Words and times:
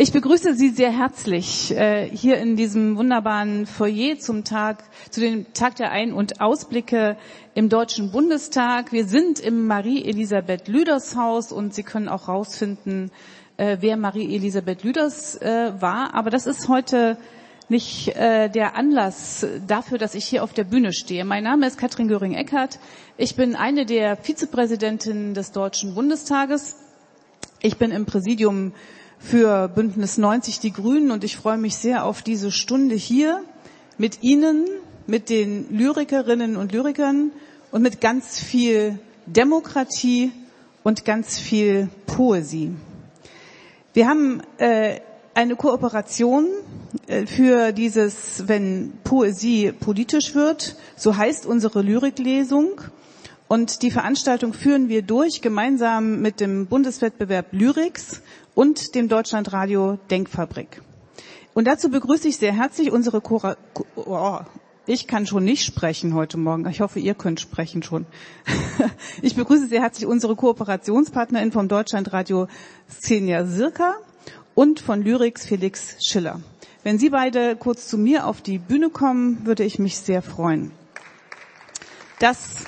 Ich 0.00 0.12
begrüße 0.12 0.54
Sie 0.54 0.68
sehr 0.70 0.92
herzlich 0.92 1.72
äh, 1.76 2.08
hier 2.08 2.38
in 2.38 2.54
diesem 2.54 2.96
wunderbaren 2.96 3.66
Foyer 3.66 4.16
zum 4.20 4.44
Tag, 4.44 4.84
zu 5.10 5.18
dem 5.18 5.52
Tag 5.54 5.74
der 5.74 5.90
Ein- 5.90 6.12
und 6.12 6.40
Ausblicke 6.40 7.16
im 7.56 7.68
Deutschen 7.68 8.12
Bundestag. 8.12 8.92
Wir 8.92 9.06
sind 9.06 9.40
im 9.40 9.66
Marie-Elisabeth 9.66 10.68
Lüders 10.68 11.16
Haus 11.16 11.50
und 11.50 11.74
Sie 11.74 11.82
können 11.82 12.08
auch 12.08 12.28
rausfinden, 12.28 13.10
äh, 13.56 13.78
wer 13.80 13.96
Marie-Elisabeth 13.96 14.84
Lüders 14.84 15.34
äh, 15.42 15.72
war. 15.80 16.14
Aber 16.14 16.30
das 16.30 16.46
ist 16.46 16.68
heute 16.68 17.18
nicht 17.68 18.14
äh, 18.14 18.48
der 18.48 18.76
Anlass 18.76 19.44
dafür, 19.66 19.98
dass 19.98 20.14
ich 20.14 20.26
hier 20.26 20.44
auf 20.44 20.52
der 20.52 20.62
Bühne 20.62 20.92
stehe. 20.92 21.24
Mein 21.24 21.42
Name 21.42 21.66
ist 21.66 21.76
Katrin 21.76 22.06
Göring-Eckardt. 22.06 22.78
Ich 23.16 23.34
bin 23.34 23.56
eine 23.56 23.84
der 23.84 24.16
Vizepräsidentinnen 24.16 25.34
des 25.34 25.50
Deutschen 25.50 25.96
Bundestages. 25.96 26.76
Ich 27.60 27.78
bin 27.78 27.90
im 27.90 28.06
Präsidium 28.06 28.74
für 29.18 29.68
Bündnis 29.68 30.18
90 30.18 30.60
Die 30.60 30.72
Grünen 30.72 31.10
und 31.10 31.24
ich 31.24 31.36
freue 31.36 31.58
mich 31.58 31.76
sehr 31.76 32.04
auf 32.04 32.22
diese 32.22 32.50
Stunde 32.50 32.94
hier 32.94 33.42
mit 33.98 34.22
Ihnen, 34.22 34.66
mit 35.06 35.28
den 35.30 35.66
Lyrikerinnen 35.70 36.56
und 36.56 36.72
Lyrikern 36.72 37.30
und 37.72 37.82
mit 37.82 38.00
ganz 38.00 38.38
viel 38.40 38.98
Demokratie 39.26 40.32
und 40.82 41.04
ganz 41.04 41.38
viel 41.38 41.88
Poesie. 42.06 42.74
Wir 43.92 44.08
haben 44.08 44.42
äh, 44.58 45.00
eine 45.34 45.56
Kooperation 45.56 46.46
äh, 47.06 47.26
für 47.26 47.72
dieses, 47.72 48.48
wenn 48.48 48.92
Poesie 49.04 49.72
politisch 49.72 50.34
wird, 50.34 50.76
so 50.96 51.16
heißt 51.16 51.46
unsere 51.46 51.82
Lyriklesung. 51.82 52.80
Und 53.48 53.82
die 53.82 53.90
Veranstaltung 53.90 54.52
führen 54.52 54.88
wir 54.90 55.02
durch 55.02 55.40
gemeinsam 55.40 56.20
mit 56.20 56.38
dem 56.38 56.66
Bundeswettbewerb 56.66 57.46
Lyrics 57.52 58.22
und 58.54 58.94
dem 58.94 59.08
Deutschlandradio 59.08 59.98
Denkfabrik. 60.10 60.82
Und 61.54 61.66
dazu 61.66 61.90
begrüße 61.90 62.28
ich 62.28 62.36
sehr 62.36 62.52
herzlich 62.52 62.92
unsere 62.92 63.20
Chora 63.22 63.56
oh, 63.96 64.38
ich 64.86 65.06
kann 65.06 65.26
schon 65.26 65.44
nicht 65.44 65.64
sprechen 65.64 66.14
heute 66.14 66.38
Morgen. 66.38 66.66
Ich 66.68 66.80
hoffe, 66.80 66.98
ihr 66.98 67.14
könnt 67.14 67.40
sprechen 67.40 67.82
schon. 67.82 68.06
Ich 69.22 69.34
begrüße 69.34 69.66
sehr 69.66 69.82
herzlich 69.82 70.06
unsere 70.06 70.36
Kooperationspartnerin 70.36 71.52
vom 71.52 71.68
Deutschlandradio 71.68 72.46
Xenia 72.88 73.44
Sirka 73.44 73.96
und 74.54 74.80
von 74.80 75.02
Lyrics 75.02 75.44
Felix 75.44 75.96
Schiller. 76.00 76.40
Wenn 76.84 76.98
Sie 76.98 77.10
beide 77.10 77.56
kurz 77.56 77.88
zu 77.88 77.98
mir 77.98 78.26
auf 78.26 78.40
die 78.40 78.58
Bühne 78.58 78.90
kommen, 78.90 79.44
würde 79.44 79.64
ich 79.64 79.78
mich 79.78 79.98
sehr 79.98 80.22
freuen. 80.22 80.70
Das 82.20 82.64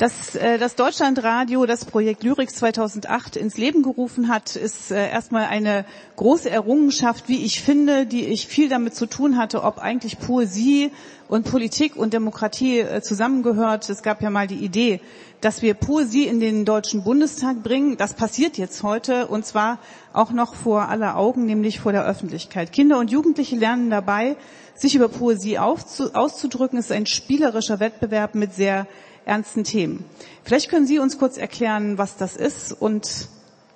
Dass 0.00 0.34
äh, 0.34 0.56
das 0.56 0.76
Deutschlandradio 0.76 1.66
das 1.66 1.84
Projekt 1.84 2.22
Lyrics 2.22 2.54
2008 2.54 3.36
ins 3.36 3.58
Leben 3.58 3.82
gerufen 3.82 4.28
hat, 4.28 4.56
ist 4.56 4.90
äh, 4.90 5.10
erstmal 5.10 5.44
eine 5.44 5.84
große 6.16 6.48
Errungenschaft, 6.48 7.28
wie 7.28 7.44
ich 7.44 7.60
finde, 7.60 8.06
die 8.06 8.24
ich 8.24 8.46
viel 8.46 8.70
damit 8.70 8.94
zu 8.94 9.04
tun 9.04 9.36
hatte, 9.36 9.62
ob 9.62 9.76
eigentlich 9.76 10.18
Poesie 10.18 10.90
und 11.28 11.44
Politik 11.44 11.96
und 11.96 12.14
Demokratie 12.14 12.78
äh, 12.78 13.02
zusammengehört. 13.02 13.90
Es 13.90 14.02
gab 14.02 14.22
ja 14.22 14.30
mal 14.30 14.46
die 14.46 14.64
Idee, 14.64 15.02
dass 15.42 15.60
wir 15.60 15.74
Poesie 15.74 16.26
in 16.26 16.40
den 16.40 16.64
Deutschen 16.64 17.04
Bundestag 17.04 17.62
bringen. 17.62 17.98
Das 17.98 18.14
passiert 18.14 18.56
jetzt 18.56 18.82
heute 18.82 19.26
und 19.26 19.44
zwar 19.44 19.80
auch 20.14 20.30
noch 20.30 20.54
vor 20.54 20.88
aller 20.88 21.18
Augen, 21.18 21.44
nämlich 21.44 21.78
vor 21.78 21.92
der 21.92 22.06
Öffentlichkeit. 22.06 22.72
Kinder 22.72 22.98
und 22.98 23.10
Jugendliche 23.10 23.56
lernen 23.56 23.90
dabei, 23.90 24.38
sich 24.74 24.94
über 24.94 25.10
Poesie 25.10 25.58
auszudrücken. 25.58 26.78
Es 26.78 26.86
ist 26.86 26.92
ein 26.92 27.04
spielerischer 27.04 27.80
Wettbewerb 27.80 28.34
mit 28.34 28.54
sehr 28.54 28.86
ernsten 29.24 29.64
Themen. 29.64 30.04
Vielleicht 30.44 30.70
können 30.70 30.86
Sie 30.86 30.98
uns 30.98 31.18
kurz 31.18 31.36
erklären, 31.36 31.98
was 31.98 32.16
das 32.16 32.36
ist 32.36 32.72
und 32.72 33.28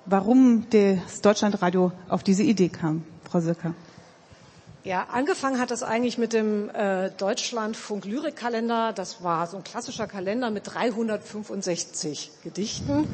warum 0.05 0.67
das 0.69 1.21
Deutschlandradio 1.21 1.91
auf 2.09 2.23
diese 2.23 2.43
Idee 2.43 2.69
kam, 2.69 3.03
Frau 3.29 3.39
Sirka. 3.39 3.73
Ja, 4.85 5.07
angefangen 5.11 5.59
hat 5.59 5.71
das 5.71 5.81
eigentlich 5.81 6.19
mit 6.19 6.31
dem 6.31 6.69
äh, 6.69 7.09
Deutschlandfunk 7.09 8.05
Lyrikkalender. 8.05 8.93
Das 8.93 9.23
war 9.23 9.47
so 9.47 9.57
ein 9.57 9.63
klassischer 9.63 10.05
Kalender 10.05 10.51
mit 10.51 10.71
365 10.71 12.31
Gedichten. 12.43 13.07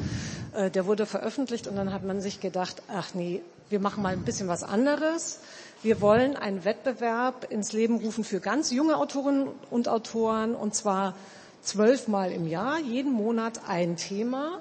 Äh, 0.54 0.70
der 0.70 0.84
wurde 0.84 1.06
veröffentlicht 1.06 1.66
und 1.66 1.76
dann 1.76 1.94
hat 1.94 2.04
man 2.04 2.20
sich 2.20 2.40
gedacht, 2.40 2.82
ach 2.94 3.14
nee, 3.14 3.40
wir 3.70 3.80
machen 3.80 4.02
mal 4.02 4.12
ein 4.12 4.22
bisschen 4.22 4.48
was 4.48 4.64
anderes. 4.64 5.38
Wir 5.82 6.02
wollen 6.02 6.36
einen 6.36 6.66
Wettbewerb 6.66 7.50
ins 7.50 7.72
Leben 7.72 7.96
rufen 7.96 8.22
für 8.22 8.40
ganz 8.40 8.70
junge 8.70 8.98
Autorinnen 8.98 9.48
und 9.70 9.88
Autoren 9.88 10.54
und 10.54 10.74
zwar 10.74 11.14
zwölfmal 11.62 12.32
im 12.32 12.46
Jahr, 12.46 12.78
jeden 12.78 13.12
Monat 13.12 13.60
ein 13.68 13.96
Thema. 13.96 14.60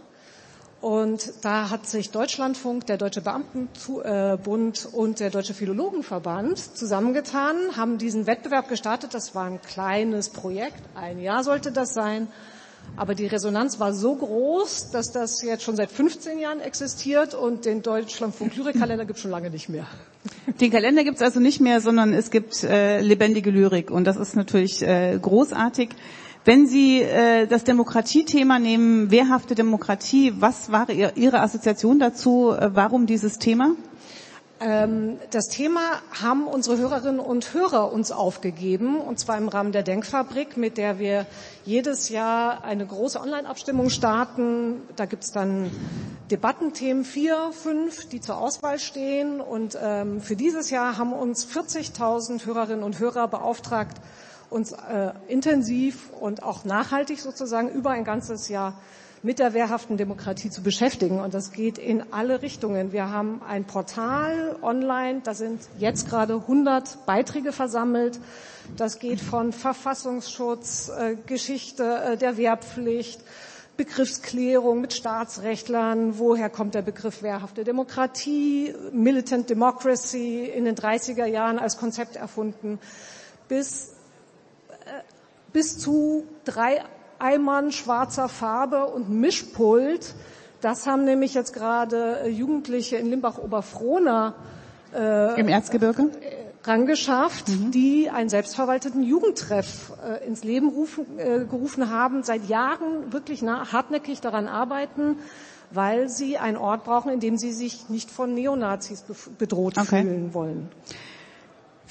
Und 0.82 1.34
da 1.44 1.70
hat 1.70 1.86
sich 1.86 2.10
Deutschlandfunk, 2.10 2.88
der 2.88 2.98
Deutsche 2.98 3.22
Beamtenbund 3.22 4.88
und 4.92 5.20
der 5.20 5.30
Deutsche 5.30 5.54
Philologenverband 5.54 6.58
zusammengetan, 6.76 7.56
haben 7.78 8.00
diesen 8.00 8.26
Wettbewerb 8.26 8.68
gestartet. 8.68 9.14
Das 9.14 9.36
war 9.36 9.46
ein 9.46 9.62
kleines 9.62 10.30
Projekt, 10.30 10.82
ein 10.96 11.20
Jahr 11.20 11.44
sollte 11.44 11.72
das 11.72 11.94
sein. 11.94 12.28
Aber 12.98 13.14
die 13.16 13.28
Resonanz 13.28 13.80
war 13.80 13.94
so 13.94 14.16
groß, 14.16 14.90
dass 14.92 15.12
das 15.12 15.42
jetzt 15.44 15.64
schon 15.64 15.76
seit 15.76 15.92
15 15.92 16.40
Jahren 16.40 16.60
existiert 16.60 17.36
und 17.36 17.66
den 17.66 17.84
Deutschlandfunk 17.84 18.56
Lyrikkalender 18.56 19.06
gibt 19.06 19.18
es 19.18 19.22
schon 19.22 19.32
lange 19.32 19.50
nicht 19.52 19.70
mehr. 19.70 19.86
Den 20.60 20.72
Kalender 20.72 21.04
gibt 21.04 21.18
es 21.18 21.22
also 21.22 21.40
nicht 21.40 21.62
mehr, 21.62 21.80
sondern 21.80 22.14
es 22.14 22.32
gibt 22.32 22.64
äh, 22.64 23.00
lebendige 23.02 23.50
Lyrik 23.50 23.92
und 23.92 24.06
das 24.06 24.18
ist 24.18 24.36
natürlich 24.36 24.82
äh, 24.82 25.18
großartig. 25.22 25.90
Wenn 26.44 26.66
Sie 26.66 27.02
äh, 27.02 27.46
das 27.46 27.64
Demokratiethema 27.64 28.58
nehmen, 28.58 29.12
wehrhafte 29.12 29.54
Demokratie, 29.54 30.34
was 30.40 30.72
war 30.72 30.90
Ihr, 30.90 31.16
Ihre 31.16 31.40
Assoziation 31.42 32.00
dazu? 32.00 32.52
Äh, 32.52 32.72
warum 32.74 33.06
dieses 33.06 33.38
Thema? 33.38 33.74
Ähm, 34.60 35.20
das 35.30 35.50
Thema 35.50 35.82
haben 36.20 36.48
unsere 36.48 36.80
Hörerinnen 36.80 37.20
und 37.20 37.54
Hörer 37.54 37.94
uns 37.94 38.12
aufgegeben, 38.12 38.98
und 38.98 39.20
zwar 39.20 39.38
im 39.38 39.50
Rahmen 39.50 39.72
der 39.72 39.84
Denkfabrik, 39.84 40.58
mit 40.58 40.78
der 40.78 40.98
wir 40.98 41.28
jedes 41.64 42.10
Jahr 42.10 42.64
eine 42.64 42.88
große 42.88 43.20
Online-Abstimmung 43.22 43.92
starten. 43.92 44.82
Da 44.96 45.06
gibt's 45.06 45.32
dann 45.32 45.70
Debattenthemen, 46.32 47.06
vier, 47.06 47.52
fünf, 47.52 48.10
die 48.10 48.20
zur 48.20 48.40
Auswahl 48.40 48.80
stehen. 48.80 49.42
Und 49.42 49.78
ähm, 49.80 50.22
für 50.22 50.36
dieses 50.36 50.72
Jahr 50.72 50.98
haben 50.98 51.14
uns 51.14 51.46
40.000 51.48 52.48
Hörerinnen 52.48 52.84
und 52.84 52.98
Hörer 52.98 53.28
beauftragt, 53.28 53.98
uns 54.52 54.74
äh, 54.74 55.12
intensiv 55.28 56.12
und 56.20 56.44
auch 56.44 56.66
nachhaltig 56.66 57.20
sozusagen 57.20 57.70
über 57.70 57.92
ein 57.92 58.04
ganzes 58.04 58.50
Jahr 58.50 58.80
mit 59.24 59.40
der 59.40 59.54
wehrhaften 59.54 59.98
Demokratie 59.98 60.50
zu 60.50 60.64
beschäftigen. 60.64 61.20
Und 61.20 61.34
das 61.34 61.52
geht 61.52 61.78
in 61.78 62.12
alle 62.12 62.42
Richtungen. 62.42 62.92
Wir 62.92 63.10
haben 63.10 63.42
ein 63.48 63.66
Portal 63.66 64.56
online, 64.62 65.22
da 65.24 65.34
sind 65.34 65.62
jetzt 65.80 66.10
gerade 66.10 66.36
100 66.36 67.06
Beiträge 67.06 67.52
versammelt. 67.52 68.20
Das 68.78 69.00
geht 69.00 69.20
von 69.22 69.54
Verfassungsschutz, 69.54 70.90
äh, 70.90 71.16
Geschichte 71.28 71.84
äh, 71.84 72.18
der 72.18 72.38
Wehrpflicht, 72.38 73.22
Begriffsklärung 73.78 74.82
mit 74.82 74.94
Staatsrechtlern, 74.94 76.20
woher 76.20 76.50
kommt 76.50 76.76
der 76.76 76.82
Begriff 76.82 77.24
wehrhafte 77.24 77.64
Demokratie, 77.64 78.74
Militant 78.92 79.50
Democracy 79.50 80.44
in 80.46 80.66
den 80.66 80.76
30er 80.76 81.26
Jahren 81.26 81.58
als 81.58 81.78
Konzept 81.78 82.16
erfunden, 82.16 82.80
bis 83.48 83.94
bis 85.54 85.78
zu 85.78 86.26
drei 86.46 86.84
Eimern 87.20 87.72
schwarzer 87.72 88.30
Farbe 88.30 88.86
und 88.86 89.10
Mischpult. 89.10 90.16
Das 90.62 90.88
haben 90.88 91.06
nämlich 91.06 91.34
jetzt 91.34 91.54
gerade 91.54 92.22
äh, 92.24 92.30
Jugendliche 92.30 92.98
in 92.98 93.08
Limbach-Oberfrohna 93.08 94.36
äh, 94.94 95.40
im 95.40 95.48
Erzgebirge 95.48 96.10
rangeschafft, 96.64 97.50
mhm. 97.50 97.72
die 97.72 98.10
einen 98.10 98.30
selbstverwalteten 98.30 99.04
Jugendtreff 99.04 99.94
äh, 100.06 100.26
ins 100.28 100.44
Leben 100.44 100.70
rufen, 100.70 101.06
äh, 101.18 101.46
gerufen 101.46 101.90
haben, 101.90 102.24
seit 102.24 102.48
Jahren 102.48 103.12
wirklich 103.12 103.42
nah, 103.42 103.72
hartnäckig 103.72 104.22
daran 104.22 104.48
arbeiten, 104.48 105.18
weil 105.72 106.10
sie 106.10 106.38
einen 106.38 106.58
Ort 106.58 106.84
brauchen, 106.84 107.12
in 107.12 107.20
dem 107.20 107.38
sie 107.38 107.52
sich 107.52 107.90
nicht 107.90 108.12
von 108.12 108.34
Neonazis 108.34 109.06
bedroht 109.38 109.78
okay. 109.78 110.04
fühlen 110.04 110.34
wollen. 110.34 110.70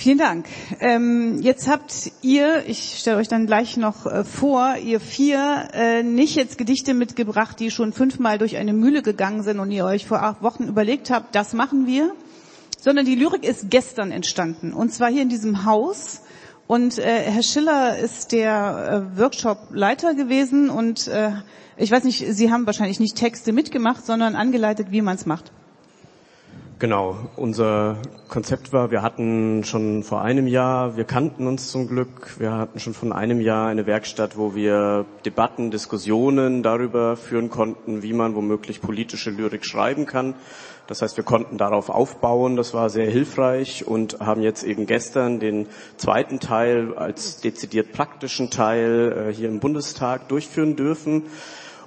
Vielen 0.00 0.16
Dank. 0.16 0.46
Ähm, 0.80 1.42
jetzt 1.42 1.68
habt 1.68 2.10
ihr, 2.22 2.66
ich 2.66 2.96
stelle 3.00 3.18
euch 3.18 3.28
dann 3.28 3.46
gleich 3.46 3.76
noch 3.76 4.06
äh, 4.06 4.24
vor, 4.24 4.76
ihr 4.82 4.98
vier 4.98 5.68
äh, 5.74 6.02
nicht 6.02 6.36
jetzt 6.36 6.56
Gedichte 6.56 6.94
mitgebracht, 6.94 7.60
die 7.60 7.70
schon 7.70 7.92
fünfmal 7.92 8.38
durch 8.38 8.56
eine 8.56 8.72
Mühle 8.72 9.02
gegangen 9.02 9.42
sind 9.42 9.60
und 9.60 9.70
ihr 9.70 9.84
euch 9.84 10.06
vor 10.06 10.22
acht 10.22 10.42
Wochen 10.42 10.68
überlegt 10.68 11.10
habt, 11.10 11.34
das 11.34 11.52
machen 11.52 11.86
wir, 11.86 12.14
sondern 12.80 13.04
die 13.04 13.14
Lyrik 13.14 13.44
ist 13.44 13.68
gestern 13.68 14.10
entstanden 14.10 14.72
und 14.72 14.90
zwar 14.90 15.10
hier 15.10 15.20
in 15.20 15.28
diesem 15.28 15.66
Haus. 15.66 16.22
Und 16.66 16.98
äh, 16.98 17.02
Herr 17.02 17.42
Schiller 17.42 17.98
ist 17.98 18.32
der 18.32 19.04
äh, 19.14 19.18
Workshop-Leiter 19.18 20.14
gewesen 20.14 20.70
und 20.70 21.08
äh, 21.08 21.32
ich 21.76 21.90
weiß 21.90 22.04
nicht, 22.04 22.24
Sie 22.26 22.50
haben 22.50 22.64
wahrscheinlich 22.64 23.00
nicht 23.00 23.16
Texte 23.16 23.52
mitgemacht, 23.52 24.06
sondern 24.06 24.34
angeleitet, 24.34 24.86
wie 24.92 25.02
man 25.02 25.16
es 25.16 25.26
macht. 25.26 25.52
Genau, 26.80 27.18
unser 27.36 27.98
Konzept 28.28 28.72
war, 28.72 28.90
wir 28.90 29.02
hatten 29.02 29.64
schon 29.64 30.02
vor 30.02 30.22
einem 30.22 30.46
Jahr, 30.46 30.96
wir 30.96 31.04
kannten 31.04 31.46
uns 31.46 31.70
zum 31.70 31.86
Glück, 31.86 32.40
wir 32.40 32.52
hatten 32.52 32.80
schon 32.80 32.94
von 32.94 33.12
einem 33.12 33.42
Jahr 33.42 33.68
eine 33.68 33.84
Werkstatt, 33.84 34.38
wo 34.38 34.54
wir 34.54 35.04
Debatten, 35.26 35.70
Diskussionen 35.70 36.62
darüber 36.62 37.18
führen 37.18 37.50
konnten, 37.50 38.02
wie 38.02 38.14
man 38.14 38.34
womöglich 38.34 38.80
politische 38.80 39.28
Lyrik 39.28 39.66
schreiben 39.66 40.06
kann. 40.06 40.32
Das 40.86 41.02
heißt, 41.02 41.18
wir 41.18 41.24
konnten 41.24 41.58
darauf 41.58 41.90
aufbauen, 41.90 42.56
das 42.56 42.72
war 42.72 42.88
sehr 42.88 43.10
hilfreich 43.10 43.86
und 43.86 44.18
haben 44.20 44.40
jetzt 44.40 44.64
eben 44.64 44.86
gestern 44.86 45.38
den 45.38 45.66
zweiten 45.98 46.40
Teil 46.40 46.94
als 46.96 47.42
dezidiert 47.42 47.92
praktischen 47.92 48.48
Teil 48.48 49.28
äh, 49.28 49.34
hier 49.34 49.50
im 49.50 49.60
Bundestag 49.60 50.28
durchführen 50.28 50.76
dürfen. 50.76 51.24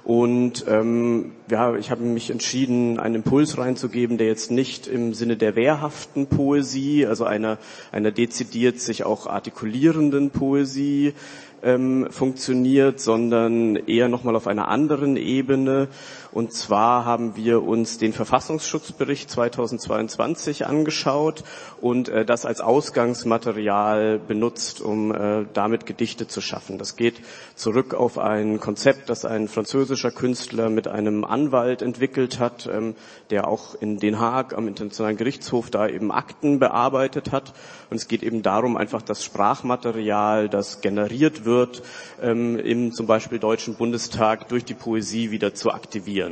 Und 0.04 0.66
ähm, 0.68 1.32
ja, 1.50 1.74
ich 1.76 1.90
habe 1.90 2.02
mich 2.04 2.28
entschieden, 2.28 3.00
einen 3.00 3.16
Impuls 3.16 3.56
reinzugeben, 3.56 4.18
der 4.18 4.26
jetzt 4.26 4.50
nicht 4.50 4.86
im 4.86 5.14
Sinne 5.14 5.38
der 5.38 5.56
wehrhaften 5.56 6.26
Poesie, 6.26 7.06
also 7.06 7.24
einer, 7.24 7.56
einer 7.90 8.10
dezidiert 8.10 8.80
sich 8.80 9.04
auch 9.04 9.26
artikulierenden 9.26 10.28
Poesie 10.28 11.14
ähm, 11.62 12.08
funktioniert, 12.10 13.00
sondern 13.00 13.76
eher 13.76 14.08
nochmal 14.08 14.36
auf 14.36 14.46
einer 14.46 14.68
anderen 14.68 15.16
Ebene. 15.16 15.88
Und 16.34 16.52
zwar 16.52 17.04
haben 17.04 17.36
wir 17.36 17.62
uns 17.62 17.98
den 17.98 18.12
Verfassungsschutzbericht 18.12 19.30
2022 19.30 20.66
angeschaut 20.66 21.44
und 21.80 22.08
äh, 22.08 22.24
das 22.24 22.44
als 22.44 22.60
Ausgangsmaterial 22.60 24.18
benutzt, 24.18 24.80
um 24.80 25.14
äh, 25.14 25.46
damit 25.52 25.86
Gedichte 25.86 26.26
zu 26.26 26.40
schaffen. 26.40 26.76
Das 26.76 26.96
geht 26.96 27.20
zurück 27.54 27.94
auf 27.94 28.18
ein 28.18 28.58
Konzept, 28.58 29.10
das 29.10 29.24
ein 29.24 29.46
französischer 29.46 30.10
Künstler 30.10 30.70
mit 30.70 30.88
einem 30.88 31.24
Anwalt 31.24 31.82
entwickelt 31.82 32.40
hat, 32.40 32.66
ähm, 32.66 32.96
der 33.30 33.46
auch 33.46 33.76
in 33.76 34.00
Den 34.00 34.18
Haag 34.18 34.58
am 34.58 34.66
Internationalen 34.66 35.16
Gerichtshof 35.16 35.70
da 35.70 35.86
eben 35.86 36.10
Akten 36.10 36.58
bearbeitet 36.58 37.30
hat. 37.30 37.54
Und 37.90 37.98
es 37.98 38.08
geht 38.08 38.24
eben 38.24 38.42
darum, 38.42 38.76
einfach 38.76 39.02
das 39.02 39.22
Sprachmaterial, 39.22 40.48
das 40.48 40.80
generiert 40.80 41.44
wird, 41.44 41.84
ähm, 42.20 42.58
im 42.58 42.90
zum 42.90 43.06
Beispiel 43.06 43.38
Deutschen 43.38 43.76
Bundestag 43.76 44.48
durch 44.48 44.64
die 44.64 44.74
Poesie 44.74 45.30
wieder 45.30 45.54
zu 45.54 45.70
aktivieren. 45.70 46.23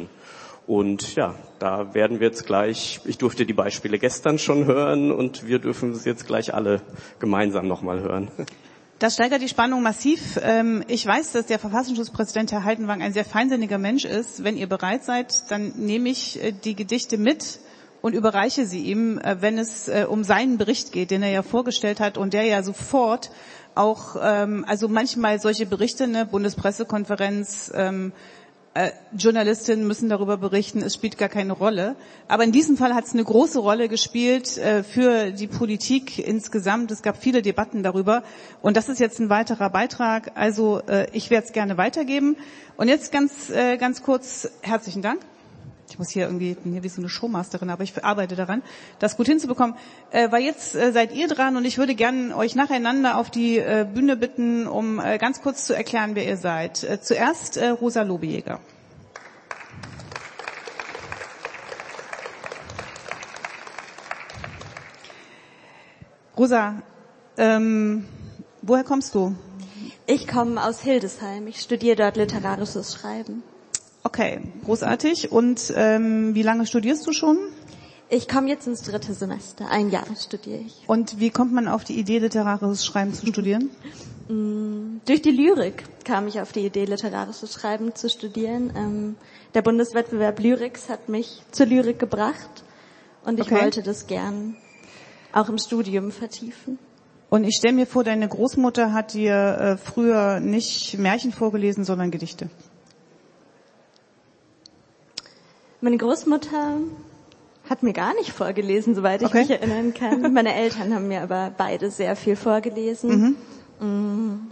Und 0.66 1.16
ja, 1.16 1.34
da 1.58 1.92
werden 1.94 2.20
wir 2.20 2.28
jetzt 2.28 2.46
gleich, 2.46 3.00
ich 3.04 3.18
durfte 3.18 3.44
die 3.46 3.52
Beispiele 3.52 3.98
gestern 3.98 4.38
schon 4.38 4.64
hören 4.66 5.10
und 5.10 5.46
wir 5.46 5.58
dürfen 5.58 5.90
es 5.90 6.04
jetzt 6.04 6.26
gleich 6.26 6.54
alle 6.54 6.80
gemeinsam 7.18 7.66
nochmal 7.66 8.00
hören. 8.00 8.30
Das 9.00 9.14
steigert 9.14 9.42
die 9.42 9.48
Spannung 9.48 9.82
massiv. 9.82 10.38
Ähm, 10.40 10.84
ich 10.86 11.04
weiß, 11.04 11.32
dass 11.32 11.46
der 11.46 11.58
Verfassungsschutzpräsident 11.58 12.52
Herr 12.52 12.62
Heidenwang 12.62 13.02
ein 13.02 13.12
sehr 13.12 13.24
feinsinniger 13.24 13.78
Mensch 13.78 14.04
ist. 14.04 14.44
Wenn 14.44 14.56
ihr 14.56 14.68
bereit 14.68 15.02
seid, 15.02 15.50
dann 15.50 15.72
nehme 15.76 16.08
ich 16.08 16.40
äh, 16.40 16.52
die 16.52 16.76
Gedichte 16.76 17.18
mit 17.18 17.58
und 18.00 18.14
überreiche 18.14 18.64
sie 18.64 18.82
ihm, 18.82 19.18
äh, 19.18 19.38
wenn 19.40 19.58
es 19.58 19.88
äh, 19.88 20.06
um 20.08 20.22
seinen 20.22 20.56
Bericht 20.56 20.92
geht, 20.92 21.10
den 21.10 21.24
er 21.24 21.30
ja 21.30 21.42
vorgestellt 21.42 21.98
hat 21.98 22.16
und 22.16 22.32
der 22.32 22.44
ja 22.44 22.62
sofort 22.62 23.32
auch, 23.74 24.16
ähm, 24.22 24.64
also 24.68 24.86
manchmal 24.86 25.40
solche 25.40 25.66
Berichte, 25.66 26.06
ne, 26.06 26.24
Bundespressekonferenz, 26.24 27.72
ähm, 27.74 28.12
äh, 28.74 28.90
Journalistinnen 29.16 29.86
müssen 29.86 30.08
darüber 30.08 30.36
berichten, 30.36 30.82
es 30.82 30.94
spielt 30.94 31.18
gar 31.18 31.28
keine 31.28 31.52
Rolle. 31.52 31.96
Aber 32.28 32.44
in 32.44 32.52
diesem 32.52 32.76
Fall 32.76 32.94
hat 32.94 33.04
es 33.04 33.12
eine 33.12 33.24
große 33.24 33.58
Rolle 33.58 33.88
gespielt 33.88 34.56
äh, 34.56 34.82
für 34.82 35.30
die 35.30 35.46
Politik 35.46 36.18
insgesamt. 36.18 36.90
Es 36.90 37.02
gab 37.02 37.16
viele 37.16 37.42
Debatten 37.42 37.82
darüber. 37.82 38.22
Und 38.62 38.76
das 38.76 38.88
ist 38.88 38.98
jetzt 38.98 39.18
ein 39.20 39.28
weiterer 39.28 39.70
Beitrag. 39.70 40.32
Also 40.36 40.80
äh, 40.88 41.06
ich 41.12 41.30
werde 41.30 41.46
es 41.46 41.52
gerne 41.52 41.76
weitergeben. 41.76 42.36
Und 42.76 42.88
jetzt 42.88 43.12
ganz, 43.12 43.50
äh, 43.50 43.76
ganz 43.76 44.02
kurz 44.02 44.48
herzlichen 44.62 45.02
Dank 45.02 45.20
ich 45.92 45.98
muss 45.98 46.08
hier 46.08 46.24
irgendwie, 46.24 46.54
bin 46.54 46.72
hier 46.72 46.82
wie 46.82 46.88
so 46.88 47.02
eine 47.02 47.10
Showmasterin, 47.10 47.68
aber 47.68 47.84
ich 47.84 48.02
arbeite 48.02 48.34
daran, 48.34 48.62
das 48.98 49.18
gut 49.18 49.26
hinzubekommen. 49.26 49.76
Äh, 50.10 50.32
weil 50.32 50.42
jetzt 50.42 50.74
äh, 50.74 50.90
seid 50.90 51.12
ihr 51.14 51.28
dran 51.28 51.54
und 51.58 51.66
ich 51.66 51.76
würde 51.76 51.94
gerne 51.94 52.34
euch 52.34 52.54
nacheinander 52.54 53.18
auf 53.18 53.28
die 53.28 53.58
äh, 53.58 53.86
Bühne 53.92 54.16
bitten, 54.16 54.66
um 54.66 54.98
äh, 54.98 55.18
ganz 55.18 55.42
kurz 55.42 55.66
zu 55.66 55.74
erklären, 55.74 56.14
wer 56.14 56.24
ihr 56.24 56.38
seid. 56.38 56.82
Äh, 56.82 57.02
zuerst 57.02 57.58
äh, 57.58 57.68
Rosa 57.68 58.00
Lobejäger. 58.04 58.58
Rosa, 66.38 66.80
ähm, 67.36 68.06
woher 68.62 68.84
kommst 68.84 69.14
du? 69.14 69.36
Ich 70.06 70.26
komme 70.26 70.64
aus 70.64 70.80
Hildesheim. 70.80 71.46
Ich 71.48 71.60
studiere 71.60 71.96
dort 71.96 72.16
literarisches 72.16 72.94
Schreiben. 72.94 73.42
Okay, 74.12 74.40
großartig. 74.66 75.32
Und 75.32 75.72
ähm, 75.74 76.34
wie 76.34 76.42
lange 76.42 76.66
studierst 76.66 77.06
du 77.06 77.14
schon? 77.14 77.38
Ich 78.10 78.28
komme 78.28 78.50
jetzt 78.50 78.66
ins 78.66 78.82
dritte 78.82 79.14
Semester. 79.14 79.70
Ein 79.70 79.88
Jahr 79.88 80.04
studiere 80.20 80.58
ich. 80.58 80.84
Und 80.86 81.18
wie 81.18 81.30
kommt 81.30 81.54
man 81.54 81.66
auf 81.66 81.82
die 81.82 81.98
Idee, 81.98 82.18
literarisches 82.18 82.84
Schreiben 82.84 83.14
zu 83.14 83.26
studieren? 83.26 83.70
Mm, 84.28 85.00
durch 85.06 85.22
die 85.22 85.30
Lyrik 85.30 85.84
kam 86.04 86.28
ich 86.28 86.42
auf 86.42 86.52
die 86.52 86.60
Idee, 86.60 86.84
literarisches 86.84 87.54
Schreiben 87.54 87.94
zu 87.94 88.10
studieren. 88.10 88.70
Ähm, 88.76 89.16
der 89.54 89.62
Bundeswettbewerb 89.62 90.40
Lyrics 90.40 90.90
hat 90.90 91.08
mich 91.08 91.40
zur 91.50 91.64
Lyrik 91.64 91.98
gebracht 91.98 92.64
und 93.24 93.40
ich 93.40 93.46
okay. 93.46 93.62
wollte 93.62 93.82
das 93.82 94.06
gern 94.08 94.58
auch 95.32 95.48
im 95.48 95.56
Studium 95.56 96.12
vertiefen. 96.12 96.78
Und 97.30 97.44
ich 97.44 97.56
stelle 97.56 97.72
mir 97.72 97.86
vor, 97.86 98.04
deine 98.04 98.28
Großmutter 98.28 98.92
hat 98.92 99.14
dir 99.14 99.34
äh, 99.34 99.76
früher 99.78 100.38
nicht 100.38 100.98
Märchen 100.98 101.32
vorgelesen, 101.32 101.84
sondern 101.84 102.10
Gedichte. 102.10 102.50
Meine 105.82 105.98
Großmutter 105.98 106.76
hat 107.68 107.82
mir 107.82 107.92
gar 107.92 108.14
nicht 108.14 108.30
vorgelesen, 108.30 108.94
soweit 108.94 109.20
ich 109.20 109.26
okay. 109.26 109.40
mich 109.40 109.50
erinnern 109.50 109.92
kann. 109.92 110.32
Meine 110.32 110.54
Eltern 110.54 110.94
haben 110.94 111.08
mir 111.08 111.22
aber 111.22 111.52
beide 111.58 111.90
sehr 111.90 112.14
viel 112.14 112.36
vorgelesen. 112.36 113.36
Mhm. 113.80 113.86
Mm. 113.86 114.50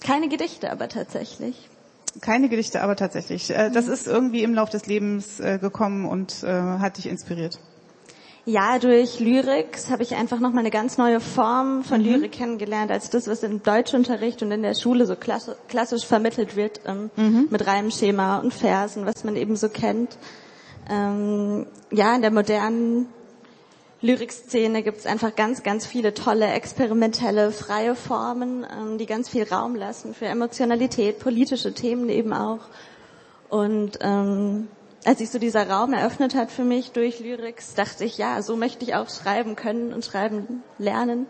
Keine 0.00 0.28
Gedichte, 0.28 0.72
aber 0.72 0.88
tatsächlich. 0.88 1.68
Keine 2.20 2.48
Gedichte, 2.48 2.82
aber 2.82 2.96
tatsächlich. 2.96 3.50
Äh, 3.50 3.70
das 3.70 3.86
mhm. 3.86 3.92
ist 3.92 4.08
irgendwie 4.08 4.42
im 4.42 4.52
Lauf 4.52 4.68
des 4.68 4.86
Lebens 4.86 5.38
äh, 5.38 5.58
gekommen 5.60 6.06
und 6.06 6.42
äh, 6.42 6.48
hat 6.48 6.98
dich 6.98 7.06
inspiriert. 7.06 7.60
Ja, 8.46 8.78
durch 8.78 9.20
Lyrik 9.20 9.78
habe 9.88 10.02
ich 10.02 10.14
einfach 10.14 10.38
nochmal 10.38 10.60
eine 10.60 10.70
ganz 10.70 10.98
neue 10.98 11.20
Form 11.20 11.82
von 11.82 12.00
mhm. 12.00 12.06
Lyrik 12.06 12.32
kennengelernt, 12.32 12.90
als 12.90 13.08
das, 13.08 13.26
was 13.26 13.42
im 13.42 13.62
Deutschunterricht 13.62 14.42
und 14.42 14.52
in 14.52 14.62
der 14.62 14.74
Schule 14.74 15.06
so 15.06 15.16
klassisch 15.16 16.04
vermittelt 16.04 16.54
wird, 16.54 16.80
ähm, 16.84 17.10
mhm. 17.16 17.48
mit 17.50 17.66
Reimschema 17.66 18.38
und 18.38 18.52
Versen, 18.52 19.06
was 19.06 19.24
man 19.24 19.36
eben 19.36 19.56
so 19.56 19.70
kennt. 19.70 20.18
Ähm, 20.90 21.66
ja, 21.90 22.14
in 22.14 22.20
der 22.20 22.30
modernen 22.30 23.08
Lyrikszene 24.02 24.82
gibt 24.82 24.98
es 24.98 25.06
einfach 25.06 25.34
ganz, 25.34 25.62
ganz 25.62 25.86
viele 25.86 26.12
tolle, 26.12 26.46
experimentelle, 26.48 27.50
freie 27.50 27.94
Formen, 27.94 28.66
ähm, 28.70 28.98
die 28.98 29.06
ganz 29.06 29.30
viel 29.30 29.44
Raum 29.44 29.74
lassen 29.74 30.12
für 30.12 30.26
Emotionalität, 30.26 31.18
politische 31.18 31.72
Themen 31.72 32.10
eben 32.10 32.34
auch. 32.34 32.60
Und 33.48 33.98
ähm, 34.02 34.68
als 35.04 35.18
sich 35.18 35.30
so 35.30 35.38
dieser 35.38 35.68
Raum 35.68 35.92
eröffnet 35.92 36.34
hat 36.34 36.50
für 36.50 36.64
mich 36.64 36.92
durch 36.92 37.20
Lyrics, 37.20 37.74
dachte 37.74 38.04
ich, 38.04 38.18
ja, 38.18 38.40
so 38.42 38.56
möchte 38.56 38.84
ich 38.84 38.94
auch 38.94 39.08
schreiben 39.08 39.56
können 39.56 39.92
und 39.92 40.04
schreiben 40.04 40.62
lernen. 40.78 41.26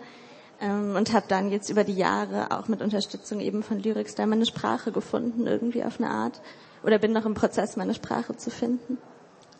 Ähm, 0.60 0.94
und 0.94 1.12
habe 1.12 1.26
dann 1.28 1.50
jetzt 1.50 1.68
über 1.68 1.82
die 1.82 1.96
Jahre 1.96 2.52
auch 2.52 2.68
mit 2.68 2.80
Unterstützung 2.80 3.40
eben 3.40 3.62
von 3.62 3.80
Lyrics 3.80 4.14
da 4.14 4.24
meine 4.26 4.46
Sprache 4.46 4.92
gefunden, 4.92 5.46
irgendwie 5.46 5.82
auf 5.82 5.98
eine 5.98 6.10
Art. 6.10 6.40
Oder 6.84 6.98
bin 6.98 7.12
noch 7.12 7.26
im 7.26 7.34
Prozess, 7.34 7.76
meine 7.76 7.94
Sprache 7.94 8.36
zu 8.36 8.50
finden. 8.50 8.98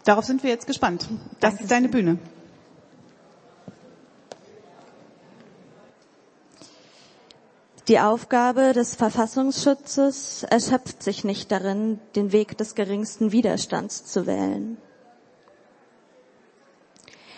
Darauf 0.05 0.25
sind 0.25 0.43
wir 0.43 0.51
jetzt 0.51 0.67
gespannt. 0.67 1.09
Das 1.41 1.41
Dankeschön. 1.41 1.65
ist 1.65 1.71
deine 1.71 1.89
Bühne. 1.89 2.19
Die 7.89 8.01
Aufgabe 8.01 8.73
des 8.73 8.95
Verfassungsschutzes 8.95 10.43
erschöpft 10.45 11.03
sich 11.03 11.23
nicht 11.23 11.53
darin, 11.53 12.01
den 12.17 12.33
Weg 12.33 12.57
des 12.57 12.75
geringsten 12.75 13.31
Widerstands 13.31 14.07
zu 14.07 14.27
wählen. 14.27 14.79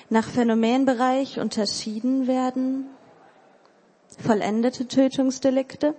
Nach 0.09 0.29
Phänomenbereich 0.29 1.41
unterschieden 1.41 2.29
werden 2.29 2.87
vollendete 4.25 4.87
Tötungsdelikte, 4.87 5.97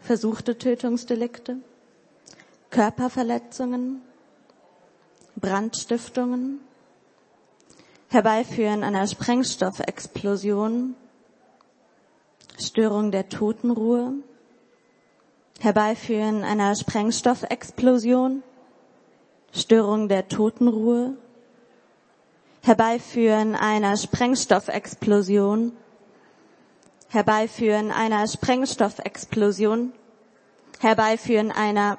versuchte 0.00 0.56
Tötungsdelikte, 0.56 1.58
Körperverletzungen, 2.70 4.00
Brandstiftungen, 5.36 6.60
Herbeiführen 8.08 8.82
einer 8.82 9.06
Sprengstoffexplosion 9.06 10.94
Störung 12.58 13.10
der 13.10 13.28
Totenruhe, 13.28 14.14
Herbeiführen 15.60 16.42
einer 16.42 16.74
Sprengstoffexplosion, 16.74 18.42
Störung 19.52 20.08
der 20.08 20.28
Totenruhe, 20.28 21.14
Herbeiführen 22.62 23.54
einer 23.54 23.96
Sprengstoffexplosion, 23.96 25.72
Herbeiführen 27.08 27.90
einer 27.92 28.26
Sprengstoffexplosion, 28.26 29.92
Herbeiführen 30.80 31.52
einer 31.52 31.98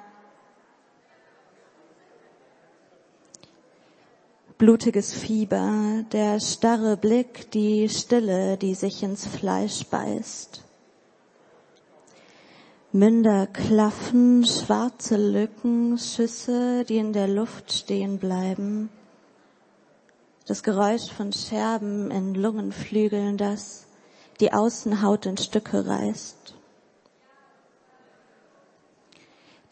Blutiges 4.57 5.13
Fieber, 5.13 6.03
der 6.11 6.39
starre 6.39 6.97
Blick, 6.97 7.51
die 7.51 7.87
Stille, 7.89 8.57
die 8.57 8.73
sich 8.73 9.03
ins 9.03 9.27
Fleisch 9.27 9.85
beißt. 9.85 10.63
Münder 12.91 13.45
klaffen, 13.45 14.43
schwarze 14.47 15.15
Lücken, 15.15 15.99
Schüsse, 15.99 16.85
die 16.85 16.97
in 16.97 17.13
der 17.13 17.27
Luft 17.27 17.71
stehen 17.71 18.17
bleiben. 18.17 18.89
Das 20.47 20.63
Geräusch 20.63 21.11
von 21.11 21.31
Scherben 21.33 22.09
in 22.09 22.33
Lungenflügeln, 22.33 23.37
das 23.37 23.85
die 24.39 24.53
Außenhaut 24.53 25.27
in 25.27 25.37
Stücke 25.37 25.85
reißt. 25.85 26.56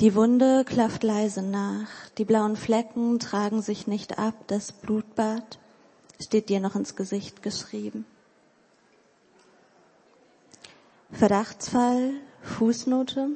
Die 0.01 0.13
Wunde 0.13 0.65
klafft 0.65 1.03
leise 1.03 1.41
nach, 1.41 1.87
die 2.17 2.25
blauen 2.25 2.57
Flecken 2.57 3.17
tragen 3.19 3.61
sich 3.61 3.87
nicht 3.87 4.19
ab, 4.19 4.33
das 4.47 4.73
Blutbad 4.73 5.57
steht 6.21 6.49
dir 6.49 6.59
noch 6.59 6.75
ins 6.75 6.97
Gesicht 6.97 7.41
geschrieben. 7.41 8.05
Verdachtsfall, 11.13 12.11
Fußnote. 12.41 13.29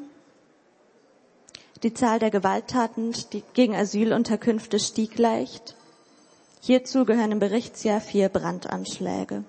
Die 1.82 1.94
Zahl 1.94 2.20
der 2.20 2.30
Gewalttaten 2.30 3.16
gegen 3.54 3.74
Asylunterkünfte 3.74 4.80
stieg 4.80 5.18
leicht. 5.18 5.78
Hierzu 6.60 7.06
gehören 7.06 7.32
im 7.32 7.40
Berichtsjahr 7.40 8.02
vier 8.02 8.28
Brandanschläge. 8.28 9.46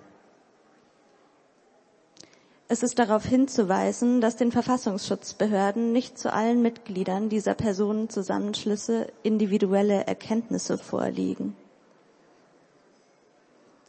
Es 2.73 2.85
ist 2.85 3.01
darauf 3.01 3.25
hinzuweisen, 3.25 4.21
dass 4.21 4.37
den 4.37 4.53
Verfassungsschutzbehörden 4.53 5.91
nicht 5.91 6.17
zu 6.17 6.33
allen 6.33 6.63
Mitgliedern 6.63 7.29
dieser 7.29 7.55
Personenzusammenschlüsse 7.55 9.09
individuelle 9.25 10.07
Erkenntnisse 10.07 10.79
vorliegen. 10.79 11.57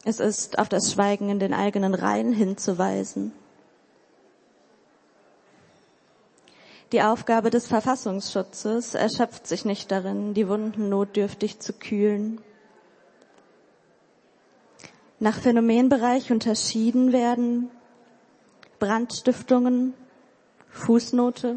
Es 0.04 0.18
ist 0.18 0.58
auf 0.58 0.68
das 0.68 0.92
Schweigen 0.92 1.28
in 1.28 1.38
den 1.38 1.54
eigenen 1.54 1.94
Reihen 1.94 2.32
hinzuweisen. 2.32 3.30
Die 6.90 7.02
Aufgabe 7.02 7.50
des 7.50 7.68
Verfassungsschutzes 7.68 8.96
erschöpft 8.96 9.46
sich 9.46 9.64
nicht 9.64 9.92
darin, 9.92 10.34
die 10.34 10.48
Wunden 10.48 10.88
notdürftig 10.88 11.60
zu 11.60 11.72
kühlen. 11.72 12.40
Nach 15.20 15.38
Phänomenbereich 15.38 16.32
unterschieden 16.32 17.12
werden 17.12 17.70
Brandstiftungen, 18.82 19.94
Fußnote. 20.70 21.54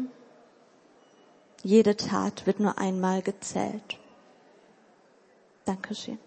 Jede 1.64 1.96
Tat 1.96 2.46
wird 2.46 2.60
nur 2.60 2.78
einmal 2.78 3.20
gezählt. 3.20 3.98
Dankeschön. 5.64 6.18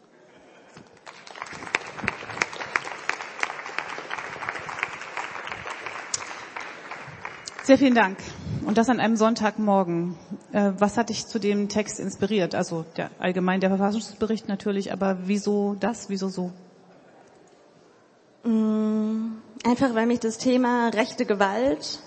Sehr 7.63 7.77
vielen 7.77 7.96
Dank. 7.96 8.18
Und 8.65 8.77
das 8.77 8.89
an 8.89 9.00
einem 9.00 9.15
Sonntagmorgen. 9.15 10.18
Äh, 10.51 10.74
was 10.79 10.98
hat 10.98 11.08
dich 11.08 11.27
zu 11.27 11.39
dem 11.39 11.70
Text 11.70 12.01
inspiriert? 12.01 12.56
Also 12.56 12.84
der, 12.98 13.10
allgemein 13.20 13.62
der 13.62 13.70
Verfassungsbericht 13.70 14.50
natürlich, 14.50 14.91
aber 14.91 15.20
wieso 15.27 15.77
das, 15.79 16.10
wieso 16.10 16.27
so? 16.27 16.51
Mm, 18.44 19.38
einfach 19.63 19.96
weil 19.96 20.06
mich 20.06 20.20
das 20.20 20.38
Thema 20.38 20.89
rechte 20.89 21.25
Gewalt 21.25 22.00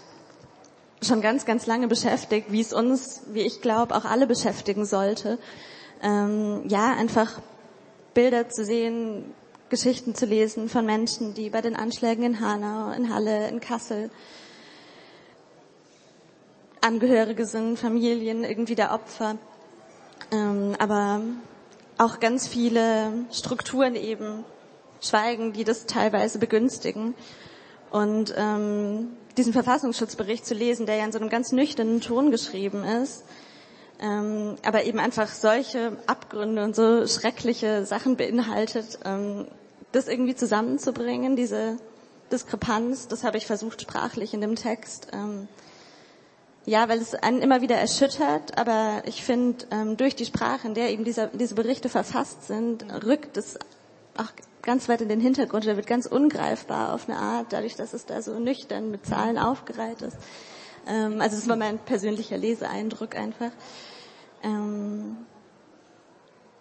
schon 1.02 1.20
ganz, 1.20 1.44
ganz 1.44 1.66
lange 1.66 1.88
beschäftigt, 1.88 2.52
wie 2.52 2.60
es 2.60 2.72
uns, 2.72 3.22
wie 3.32 3.40
ich 3.40 3.60
glaube, 3.60 3.94
auch 3.94 4.04
alle 4.04 4.26
beschäftigen 4.26 4.84
sollte. 4.84 5.38
Ähm, 6.02 6.62
ja, 6.68 6.92
einfach 6.94 7.40
Bilder 8.14 8.48
zu 8.48 8.64
sehen, 8.64 9.34
Geschichten 9.68 10.14
zu 10.14 10.26
lesen 10.26 10.68
von 10.68 10.84
Menschen, 10.84 11.34
die 11.34 11.50
bei 11.50 11.60
den 11.60 11.76
Anschlägen 11.76 12.24
in 12.24 12.40
Hanau, 12.40 12.92
in 12.92 13.12
Halle, 13.12 13.48
in 13.48 13.60
Kassel 13.60 14.10
Angehörige 16.82 17.46
sind, 17.46 17.78
Familien 17.78 18.42
irgendwie 18.42 18.74
der 18.74 18.92
Opfer. 18.92 19.36
Ähm, 20.32 20.74
aber 20.78 21.20
auch 21.96 22.18
ganz 22.18 22.48
viele 22.48 23.12
Strukturen 23.30 23.94
eben 23.94 24.44
schweigen, 25.02 25.52
die 25.52 25.64
das 25.64 25.86
teilweise 25.86 26.38
begünstigen. 26.38 27.14
Und 27.90 28.34
ähm, 28.36 29.08
diesen 29.36 29.52
Verfassungsschutzbericht 29.52 30.46
zu 30.46 30.54
lesen, 30.54 30.86
der 30.86 30.96
ja 30.96 31.04
in 31.04 31.12
so 31.12 31.18
einem 31.18 31.28
ganz 31.28 31.52
nüchternen 31.52 32.00
Ton 32.00 32.30
geschrieben 32.30 32.84
ist, 32.84 33.24
ähm, 34.00 34.56
aber 34.64 34.84
eben 34.84 34.98
einfach 34.98 35.28
solche 35.28 35.96
Abgründe 36.06 36.64
und 36.64 36.74
so 36.74 37.06
schreckliche 37.06 37.84
Sachen 37.84 38.16
beinhaltet, 38.16 38.98
ähm, 39.04 39.46
das 39.92 40.08
irgendwie 40.08 40.34
zusammenzubringen, 40.34 41.36
diese 41.36 41.76
Diskrepanz, 42.30 43.08
das 43.08 43.24
habe 43.24 43.36
ich 43.36 43.46
versucht 43.46 43.82
sprachlich 43.82 44.32
in 44.32 44.40
dem 44.40 44.56
Text 44.56 45.08
ähm, 45.12 45.48
ja, 46.64 46.88
weil 46.88 47.00
es 47.00 47.14
einen 47.14 47.42
immer 47.42 47.60
wieder 47.60 47.76
erschüttert, 47.76 48.56
aber 48.56 49.02
ich 49.06 49.24
finde, 49.24 49.66
ähm, 49.70 49.96
durch 49.96 50.14
die 50.14 50.24
Sprache, 50.24 50.68
in 50.68 50.74
der 50.74 50.90
eben 50.90 51.04
dieser, 51.04 51.26
diese 51.28 51.54
Berichte 51.54 51.88
verfasst 51.88 52.46
sind, 52.46 52.84
rückt 53.04 53.36
es 53.36 53.58
auch 54.16 54.32
ganz 54.62 54.88
weit 54.88 55.00
in 55.00 55.08
den 55.08 55.20
Hintergrund, 55.20 55.66
der 55.66 55.76
wird 55.76 55.86
ganz 55.86 56.06
ungreifbar 56.06 56.92
auf 56.94 57.08
eine 57.08 57.18
Art, 57.18 57.52
dadurch, 57.52 57.76
dass 57.76 57.92
es 57.92 58.06
da 58.06 58.22
so 58.22 58.38
nüchtern 58.38 58.90
mit 58.90 59.06
Zahlen 59.06 59.38
aufgereiht 59.38 60.02
ist. 60.02 60.16
Ähm, 60.86 61.20
also 61.20 61.36
das 61.36 61.48
war 61.48 61.56
mein 61.56 61.78
persönlicher 61.78 62.36
Leseeindruck 62.36 63.16
einfach. 63.16 63.50
Ähm, 64.42 65.16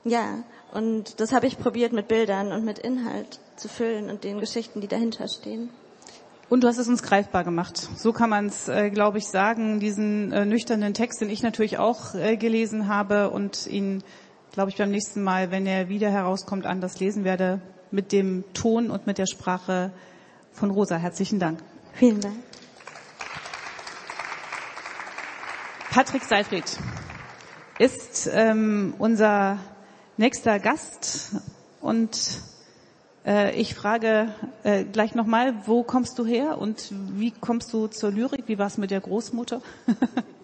ja, 0.03 0.43
und 0.73 1.19
das 1.19 1.31
habe 1.31 1.47
ich 1.47 1.59
probiert 1.59 1.93
mit 1.93 2.07
Bildern 2.07 2.51
und 2.51 2.65
mit 2.65 2.79
Inhalt 2.79 3.39
zu 3.55 3.67
füllen 3.67 4.09
und 4.09 4.23
den 4.23 4.39
Geschichten, 4.39 4.81
die 4.81 4.87
dahinter 4.87 5.27
stehen. 5.27 5.69
Und 6.49 6.63
du 6.63 6.67
hast 6.67 6.79
es 6.79 6.89
uns 6.89 7.01
greifbar 7.01 7.45
gemacht. 7.45 7.77
So 7.95 8.11
kann 8.11 8.29
man 8.29 8.47
es, 8.47 8.67
äh, 8.67 8.89
glaube 8.89 9.19
ich, 9.19 9.27
sagen. 9.27 9.79
Diesen 9.79 10.33
äh, 10.33 10.45
nüchternen 10.45 10.93
Text, 10.93 11.21
den 11.21 11.29
ich 11.29 11.43
natürlich 11.43 11.77
auch 11.77 12.13
äh, 12.13 12.35
gelesen 12.35 12.87
habe 12.87 13.29
und 13.29 13.67
ihn, 13.67 14.03
glaube 14.51 14.69
ich, 14.69 14.77
beim 14.77 14.91
nächsten 14.91 15.23
Mal, 15.23 15.51
wenn 15.51 15.65
er 15.65 15.89
wieder 15.89 16.09
herauskommt, 16.09 16.65
anders 16.65 16.99
lesen 16.99 17.23
werde, 17.23 17.61
mit 17.89 18.11
dem 18.11 18.43
Ton 18.53 18.89
und 18.89 19.07
mit 19.07 19.17
der 19.17 19.25
Sprache 19.25 19.91
von 20.51 20.71
Rosa. 20.71 20.97
Herzlichen 20.97 21.39
Dank. 21.39 21.63
Vielen 21.93 22.21
Dank. 22.21 22.35
Patrick 25.89 26.23
Seifried 26.23 26.79
ist 27.77 28.29
ähm, 28.31 28.93
unser 28.97 29.57
nächster 30.15 30.59
Gast 30.59 31.35
und 31.81 32.39
äh, 33.25 33.53
ich 33.59 33.75
frage 33.75 34.33
äh, 34.63 34.85
gleich 34.85 35.15
nochmal, 35.15 35.53
wo 35.65 35.83
kommst 35.83 36.17
du 36.17 36.25
her 36.25 36.57
und 36.59 36.89
wie 36.91 37.31
kommst 37.31 37.73
du 37.73 37.87
zur 37.87 38.11
Lyrik? 38.11 38.47
Wie 38.47 38.57
war 38.57 38.67
es 38.67 38.77
mit 38.77 38.91
der 38.91 39.01
Großmutter? 39.01 39.61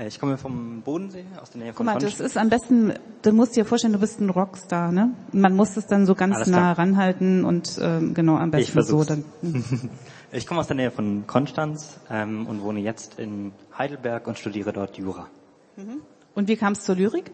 Äh, 0.00 0.08
ich 0.08 0.18
komme 0.18 0.38
vom 0.38 0.82
Bodensee, 0.82 1.24
aus 1.40 1.50
der 1.50 1.60
Nähe 1.60 1.72
von 1.72 1.86
Guck 1.86 1.94
mal, 1.94 2.00
das 2.00 2.20
ist 2.20 2.36
am 2.36 2.48
besten, 2.48 2.94
du 3.22 3.32
musst 3.32 3.56
dir 3.56 3.64
vorstellen, 3.64 3.92
du 3.92 3.98
bist 3.98 4.20
ein 4.20 4.30
Rockstar, 4.30 4.92
ne? 4.92 5.10
Man 5.32 5.54
muss 5.54 5.76
es 5.76 5.86
dann 5.86 6.06
so 6.06 6.14
ganz 6.14 6.36
Alles 6.36 6.48
nah 6.48 6.74
klar. 6.74 6.78
ranhalten 6.78 7.44
und 7.44 7.78
ähm, 7.80 8.14
genau 8.14 8.36
am 8.36 8.50
besten 8.50 8.78
ich 8.78 8.86
so. 8.86 9.04
Dann, 9.04 9.24
ich 10.32 10.46
komme 10.46 10.60
aus 10.60 10.68
der 10.68 10.76
Nähe 10.76 10.90
von 10.90 11.26
Konstanz 11.26 12.00
ähm, 12.10 12.46
und 12.46 12.62
wohne 12.62 12.80
jetzt 12.80 13.18
in 13.18 13.52
Heidelberg 13.76 14.26
und 14.26 14.38
studiere 14.38 14.72
dort 14.72 14.96
Jura. 14.96 15.26
Mhm. 15.76 16.00
Und 16.34 16.48
wie 16.48 16.56
kam 16.56 16.72
es 16.72 16.82
zur 16.82 16.96
Lyrik? 16.96 17.30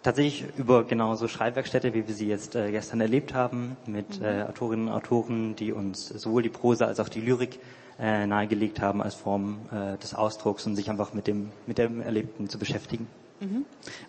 tatsächlich 0.00 0.44
über 0.56 0.84
genauso 0.84 1.28
Schreibwerkstätte, 1.28 1.92
wie 1.92 2.06
wir 2.06 2.14
sie 2.14 2.28
jetzt 2.28 2.54
äh, 2.54 2.70
gestern 2.70 3.00
erlebt 3.00 3.34
haben, 3.34 3.76
mit 3.84 4.20
mhm. 4.20 4.24
äh, 4.24 4.42
Autorinnen 4.44 4.88
und 4.88 4.94
Autoren, 4.94 5.56
die 5.56 5.72
uns 5.72 6.08
sowohl 6.08 6.42
die 6.42 6.48
Prosa 6.48 6.86
als 6.86 7.00
auch 7.00 7.10
die 7.10 7.20
Lyrik 7.20 7.58
äh, 7.98 8.26
nahegelegt 8.26 8.80
haben 8.80 9.02
als 9.02 9.14
Form 9.14 9.58
äh, 9.72 9.96
des 9.98 10.14
Ausdrucks 10.14 10.66
und 10.66 10.76
sich 10.76 10.90
einfach 10.90 11.14
mit 11.14 11.26
dem, 11.26 11.50
mit 11.66 11.78
dem 11.78 12.00
Erlebten 12.00 12.48
zu 12.48 12.58
beschäftigen. 12.58 13.06
Mhm. 13.40 13.64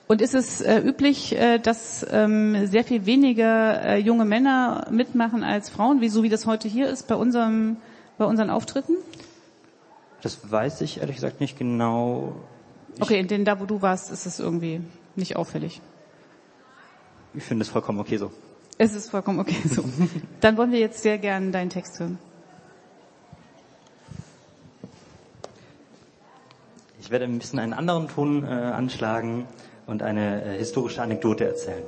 Und 0.08 0.22
ist 0.22 0.34
es 0.34 0.62
äh, 0.62 0.80
üblich, 0.80 1.36
äh, 1.36 1.60
dass 1.60 2.06
ähm, 2.10 2.68
sehr 2.68 2.84
viel 2.84 3.06
weniger 3.06 3.82
äh, 3.84 3.98
junge 3.98 4.26
Männer 4.26 4.88
mitmachen 4.92 5.44
als 5.44 5.70
Frauen, 5.70 6.02
wie 6.02 6.10
so 6.10 6.24
wie 6.24 6.30
das 6.30 6.46
heute 6.46 6.68
hier 6.68 6.88
ist 6.88 7.08
bei 7.08 7.16
unserem 7.16 7.78
bei 8.18 8.26
unseren 8.26 8.50
Auftritten? 8.50 8.94
Das 10.22 10.52
weiß 10.52 10.82
ich 10.82 11.00
ehrlich 11.00 11.16
gesagt 11.16 11.40
nicht 11.40 11.58
genau. 11.58 12.36
Ich 12.96 13.04
okay, 13.04 13.24
denn 13.24 13.46
da 13.46 13.60
wo 13.60 13.66
du 13.66 13.82
warst, 13.82 14.12
ist 14.12 14.26
es 14.26 14.40
irgendwie 14.40 14.82
nicht 15.16 15.36
auffällig. 15.36 15.82
Ich 17.34 17.44
finde 17.44 17.64
es 17.64 17.70
vollkommen 17.70 18.00
okay 18.00 18.18
so. 18.18 18.32
Es 18.78 18.96
ist 18.96 19.10
vollkommen 19.12 19.40
okay 19.40 19.62
so. 19.66 19.84
Dann 20.42 20.58
wollen 20.58 20.72
wir 20.72 20.80
jetzt 20.80 21.02
sehr 21.02 21.18
gerne 21.18 21.52
deinen 21.52 21.70
Text 21.70 22.00
hören. 22.00 22.18
Ich 27.10 27.12
werde 27.12 27.26
ein 27.26 27.40
bisschen 27.40 27.58
einen 27.58 27.74
anderen 27.74 28.08
Ton 28.08 28.44
äh, 28.44 28.50
anschlagen 28.50 29.48
und 29.88 30.04
eine 30.04 30.46
äh, 30.46 30.58
historische 30.60 31.02
Anekdote 31.02 31.44
erzählen. 31.44 31.82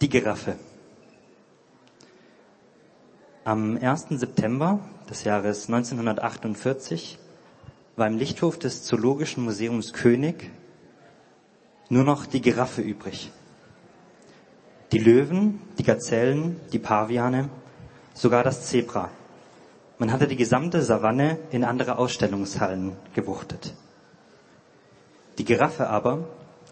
Die 0.00 0.08
Giraffe. 0.08 0.56
Am 3.44 3.76
1. 3.76 4.06
September 4.08 4.80
des 5.10 5.24
Jahres 5.24 5.68
1948 5.68 7.18
war 7.96 8.06
im 8.06 8.16
Lichthof 8.16 8.58
des 8.58 8.84
Zoologischen 8.84 9.44
Museums 9.44 9.92
König 9.92 10.50
nur 11.90 12.04
noch 12.04 12.24
die 12.24 12.40
Giraffe 12.40 12.80
übrig. 12.80 13.30
Die 14.92 14.98
Löwen, 14.98 15.60
die 15.76 15.82
Gazellen, 15.82 16.58
die 16.72 16.78
Paviane, 16.78 17.50
sogar 18.14 18.42
das 18.42 18.62
Zebra. 18.62 19.10
Man 19.96 20.10
hatte 20.10 20.26
die 20.26 20.36
gesamte 20.36 20.82
Savanne 20.82 21.38
in 21.52 21.62
andere 21.62 21.98
Ausstellungshallen 21.98 22.96
gewuchtet. 23.14 23.74
Die 25.38 25.44
Giraffe 25.44 25.88
aber, 25.88 26.24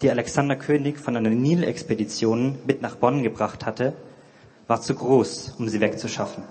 die 0.02 0.10
Alexander 0.10 0.56
König 0.56 0.98
von 0.98 1.16
einer 1.16 1.30
Nilexpedition 1.30 2.58
mit 2.66 2.82
nach 2.82 2.96
Bonn 2.96 3.22
gebracht 3.22 3.64
hatte, 3.64 3.92
war 4.66 4.80
zu 4.80 4.96
groß, 4.96 5.54
um 5.58 5.68
sie 5.68 5.80
wegzuschaffen. 5.80 6.42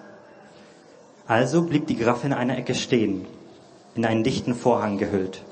Also 1.28 1.64
blieb 1.64 1.88
die 1.88 1.98
Giraffe 1.98 2.28
in 2.28 2.34
einer 2.34 2.58
Ecke 2.58 2.74
stehen, 2.74 3.26
in 3.96 4.06
einen 4.06 4.24
dichten 4.24 4.56
Vorhang 4.56 4.98
gehüllt. 4.98 5.44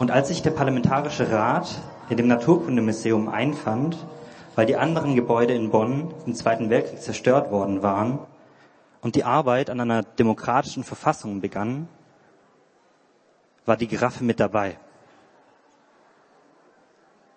Und 0.00 0.10
als 0.10 0.26
sich 0.28 0.42
der 0.42 0.50
Parlamentarische 0.50 1.30
Rat 1.30 1.80
in 2.10 2.16
dem 2.16 2.26
Naturkundemuseum 2.26 3.28
einfand, 3.28 3.96
weil 4.56 4.66
die 4.66 4.76
anderen 4.76 5.14
Gebäude 5.14 5.54
in 5.54 5.70
Bonn 5.70 6.12
im 6.26 6.34
Zweiten 6.34 6.68
Weltkrieg 6.68 7.00
zerstört 7.00 7.52
worden 7.52 7.84
waren 7.84 8.18
und 9.06 9.14
die 9.14 9.22
Arbeit 9.22 9.70
an 9.70 9.78
einer 9.78 10.02
demokratischen 10.02 10.82
Verfassung 10.82 11.40
begann, 11.40 11.88
war 13.64 13.76
die 13.76 13.86
Giraffe 13.86 14.24
mit 14.24 14.40
dabei. 14.40 14.80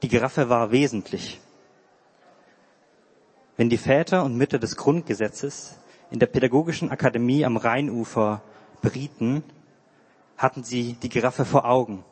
Die 0.01 0.07
Giraffe 0.07 0.49
war 0.49 0.71
wesentlich. 0.71 1.39
Wenn 3.55 3.69
die 3.69 3.77
Väter 3.77 4.23
und 4.23 4.35
Mütter 4.35 4.57
des 4.57 4.77
Grundgesetzes 4.77 5.79
in 6.09 6.17
der 6.17 6.25
Pädagogischen 6.25 6.89
Akademie 6.89 7.45
am 7.45 7.55
Rheinufer 7.55 8.41
berieten, 8.81 9.43
hatten 10.37 10.63
sie 10.63 10.93
die 10.93 11.09
Giraffe 11.09 11.45
vor 11.45 11.65
Augen. 11.65 12.03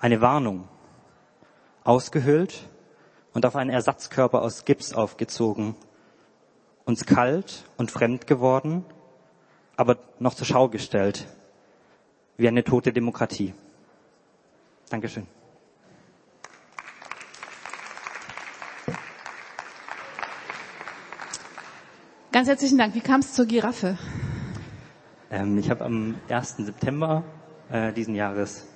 Eine 0.00 0.22
Warnung. 0.22 0.68
Ausgehöhlt 1.82 2.66
und 3.34 3.44
auf 3.44 3.56
einen 3.56 3.68
Ersatzkörper 3.68 4.40
aus 4.40 4.64
Gips 4.64 4.94
aufgezogen. 4.94 5.76
Uns 6.84 7.06
kalt 7.06 7.64
und 7.76 7.90
fremd 7.90 8.26
geworden, 8.26 8.84
aber 9.76 9.96
noch 10.18 10.34
zur 10.34 10.46
Schau 10.46 10.68
gestellt. 10.68 11.26
Wie 12.36 12.46
eine 12.48 12.64
tote 12.64 12.92
Demokratie. 12.92 13.54
Dankeschön. 14.90 15.26
Ganz 22.32 22.48
herzlichen 22.48 22.78
Dank. 22.78 22.94
Wie 22.94 23.00
kam 23.00 23.20
es 23.20 23.32
zur 23.32 23.46
Giraffe? 23.46 23.96
Ähm, 25.30 25.56
ich 25.56 25.70
habe 25.70 25.84
am 25.84 26.16
1. 26.28 26.56
September 26.58 27.22
äh, 27.70 27.92
diesen 27.92 28.14
Jahres 28.14 28.66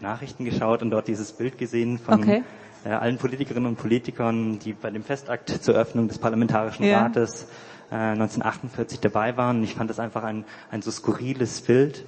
Nachrichten 0.00 0.44
geschaut 0.44 0.82
und 0.82 0.90
dort 0.90 1.08
dieses 1.08 1.32
Bild 1.32 1.58
gesehen 1.58 1.98
von 1.98 2.20
okay. 2.22 2.44
Äh, 2.84 2.90
allen 2.90 3.18
Politikerinnen 3.18 3.68
und 3.68 3.76
Politikern, 3.76 4.58
die 4.58 4.72
bei 4.72 4.90
dem 4.90 5.04
Festakt 5.04 5.50
zur 5.50 5.74
Öffnung 5.74 6.08
des 6.08 6.18
Parlamentarischen 6.18 6.84
ja. 6.84 7.02
Rates 7.02 7.46
äh, 7.90 7.94
1948 7.94 9.00
dabei 9.00 9.36
waren. 9.36 9.62
Ich 9.62 9.74
fand 9.74 9.90
das 9.90 9.98
einfach 9.98 10.22
ein, 10.24 10.44
ein 10.70 10.82
so 10.82 10.90
skurriles 10.90 11.60
Bild. 11.62 12.04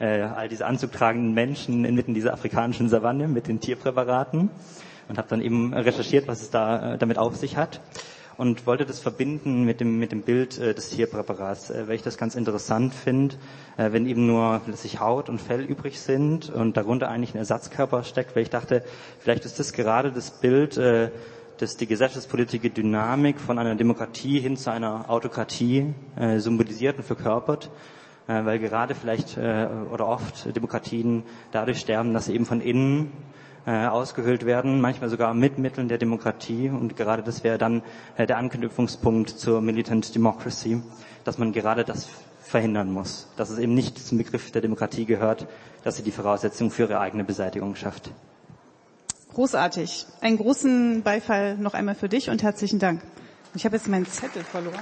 Äh, 0.00 0.22
all 0.22 0.48
diese 0.48 0.66
anzugtragenden 0.66 1.34
Menschen 1.34 1.84
inmitten 1.84 2.14
dieser 2.14 2.32
afrikanischen 2.32 2.88
Savanne 2.88 3.28
mit 3.28 3.46
den 3.46 3.60
Tierpräparaten 3.60 4.50
und 5.08 5.18
habe 5.18 5.28
dann 5.28 5.40
eben 5.40 5.72
recherchiert, 5.72 6.26
was 6.26 6.42
es 6.42 6.50
da 6.50 6.94
äh, 6.94 6.98
damit 6.98 7.18
auf 7.18 7.36
sich 7.36 7.56
hat 7.56 7.80
und 8.36 8.66
wollte 8.66 8.84
das 8.84 8.98
verbinden 9.00 9.64
mit 9.64 9.80
dem, 9.80 9.98
mit 9.98 10.12
dem 10.12 10.22
Bild 10.22 10.58
äh, 10.58 10.74
des 10.74 10.90
Tierpräparats, 10.90 11.70
äh, 11.70 11.88
weil 11.88 11.96
ich 11.96 12.02
das 12.02 12.16
ganz 12.16 12.34
interessant 12.34 12.94
finde, 12.94 13.36
äh, 13.76 13.92
wenn 13.92 14.06
eben 14.06 14.26
nur 14.26 14.60
letztlich 14.66 15.00
Haut 15.00 15.28
und 15.28 15.40
Fell 15.40 15.62
übrig 15.62 16.00
sind 16.00 16.50
und 16.50 16.76
darunter 16.76 17.08
eigentlich 17.08 17.34
ein 17.34 17.38
Ersatzkörper 17.38 18.02
steckt, 18.04 18.34
weil 18.36 18.42
ich 18.42 18.50
dachte, 18.50 18.82
vielleicht 19.18 19.44
ist 19.44 19.58
das 19.58 19.72
gerade 19.72 20.12
das 20.12 20.30
Bild, 20.30 20.76
äh, 20.76 21.10
das 21.58 21.76
die 21.76 21.86
gesellschaftspolitische 21.86 22.70
Dynamik 22.70 23.38
von 23.38 23.58
einer 23.58 23.76
Demokratie 23.76 24.40
hin 24.40 24.56
zu 24.56 24.70
einer 24.70 25.08
Autokratie 25.08 25.94
äh, 26.16 26.38
symbolisiert 26.38 26.98
und 26.98 27.04
verkörpert 27.04 27.70
äh, 28.26 28.44
weil 28.44 28.58
gerade 28.58 28.94
vielleicht 28.94 29.36
äh, 29.36 29.68
oder 29.92 30.08
oft 30.08 30.54
Demokratien 30.54 31.24
dadurch 31.52 31.80
sterben, 31.80 32.14
dass 32.14 32.26
sie 32.26 32.34
eben 32.34 32.46
von 32.46 32.60
innen 32.60 33.12
äh, 33.66 33.86
ausgehöhlt 33.86 34.44
werden, 34.46 34.80
manchmal 34.80 35.10
sogar 35.10 35.34
mit 35.34 35.58
Mitteln 35.58 35.88
der 35.88 35.98
Demokratie. 35.98 36.68
Und 36.68 36.96
gerade 36.96 37.22
das 37.22 37.44
wäre 37.44 37.58
dann 37.58 37.82
äh, 38.16 38.26
der 38.26 38.38
Anknüpfungspunkt 38.38 39.30
zur 39.30 39.60
Militant 39.60 40.14
Democracy, 40.14 40.82
dass 41.24 41.38
man 41.38 41.52
gerade 41.52 41.84
das 41.84 42.08
verhindern 42.42 42.92
muss, 42.92 43.28
dass 43.36 43.50
es 43.50 43.58
eben 43.58 43.74
nicht 43.74 43.98
zum 43.98 44.18
Begriff 44.18 44.50
der 44.50 44.60
Demokratie 44.60 45.06
gehört, 45.06 45.46
dass 45.82 45.96
sie 45.96 46.02
die 46.02 46.10
Voraussetzungen 46.10 46.70
für 46.70 46.82
ihre 46.82 47.00
eigene 47.00 47.24
Beseitigung 47.24 47.74
schafft. 47.74 48.10
Großartig. 49.32 50.06
Einen 50.20 50.36
großen 50.36 51.02
Beifall 51.02 51.56
noch 51.56 51.74
einmal 51.74 51.94
für 51.96 52.08
dich 52.08 52.30
und 52.30 52.42
herzlichen 52.42 52.78
Dank. 52.78 53.02
Ich 53.54 53.64
habe 53.64 53.76
jetzt 53.76 53.88
meinen 53.88 54.06
Zettel 54.06 54.44
verloren. 54.44 54.78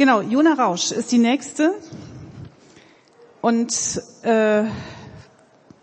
Genau, 0.00 0.22
Jona 0.22 0.54
Rausch 0.54 0.92
ist 0.92 1.12
die 1.12 1.18
nächste. 1.18 1.74
Und 3.42 4.00
äh, 4.22 4.64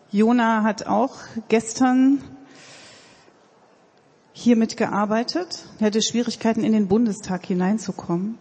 Jona 0.10 0.64
hat 0.64 0.88
auch 0.88 1.18
gestern 1.50 2.24
hier 4.34 4.56
mitgearbeitet. 4.56 5.66
Er 5.78 5.86
hatte 5.86 6.02
Schwierigkeiten, 6.02 6.64
in 6.64 6.72
den 6.74 6.88
Bundestag 6.88 7.46
hineinzukommen. 7.46 8.40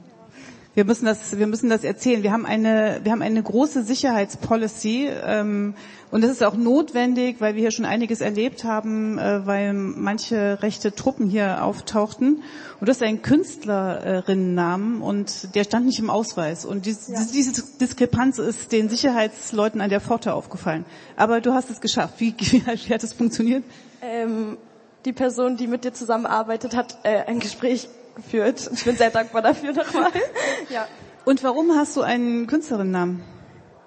Wir 0.76 0.84
müssen 0.84 1.06
das, 1.06 1.38
wir 1.38 1.46
müssen 1.46 1.70
das 1.70 1.84
erzählen. 1.84 2.22
Wir 2.22 2.32
haben 2.32 2.44
eine, 2.44 3.00
wir 3.02 3.10
haben 3.10 3.22
eine 3.22 3.42
große 3.42 3.82
Sicherheitspolicy 3.82 5.08
ähm, 5.24 5.72
und 6.10 6.22
das 6.22 6.30
ist 6.30 6.44
auch 6.44 6.54
notwendig, 6.54 7.36
weil 7.40 7.54
wir 7.54 7.62
hier 7.62 7.70
schon 7.70 7.86
einiges 7.86 8.20
erlebt 8.20 8.62
haben, 8.64 9.16
äh, 9.16 9.46
weil 9.46 9.72
manche 9.72 10.62
rechte 10.62 10.94
Truppen 10.94 11.30
hier 11.30 11.64
auftauchten. 11.64 12.42
Und 12.78 12.86
du 12.86 12.90
hast 12.90 13.02
einen 13.02 13.22
Künstlerinnennamen 13.22 15.00
und 15.00 15.54
der 15.54 15.64
stand 15.64 15.86
nicht 15.86 15.98
im 15.98 16.10
Ausweis. 16.10 16.66
Und 16.66 16.84
dies, 16.84 17.08
ja. 17.08 17.20
diese 17.32 17.62
Diskrepanz 17.80 18.38
ist 18.38 18.70
den 18.70 18.90
Sicherheitsleuten 18.90 19.80
an 19.80 19.88
der 19.88 20.02
Pforte 20.02 20.34
aufgefallen. 20.34 20.84
Aber 21.16 21.40
du 21.40 21.54
hast 21.54 21.70
es 21.70 21.80
geschafft. 21.80 22.16
Wie, 22.18 22.34
wie, 22.38 22.62
wie 22.66 22.92
hat 22.92 23.02
es 23.02 23.14
funktioniert? 23.14 23.64
Ähm, 24.02 24.58
die 25.06 25.14
Person, 25.14 25.56
die 25.56 25.68
mit 25.68 25.84
dir 25.84 25.94
zusammenarbeitet, 25.94 26.76
hat 26.76 26.98
äh, 27.04 27.22
ein 27.26 27.38
Gespräch 27.38 27.88
geführt. 28.16 28.68
Ich 28.72 28.84
bin 28.84 28.96
sehr 28.96 29.10
dankbar 29.10 29.42
dafür 29.42 29.72
nochmal. 29.72 30.10
ja. 30.68 30.88
Und 31.24 31.44
warum 31.44 31.76
hast 31.76 31.96
du 31.96 32.02
einen 32.02 32.46
Künstlerinnennamen? 32.46 33.22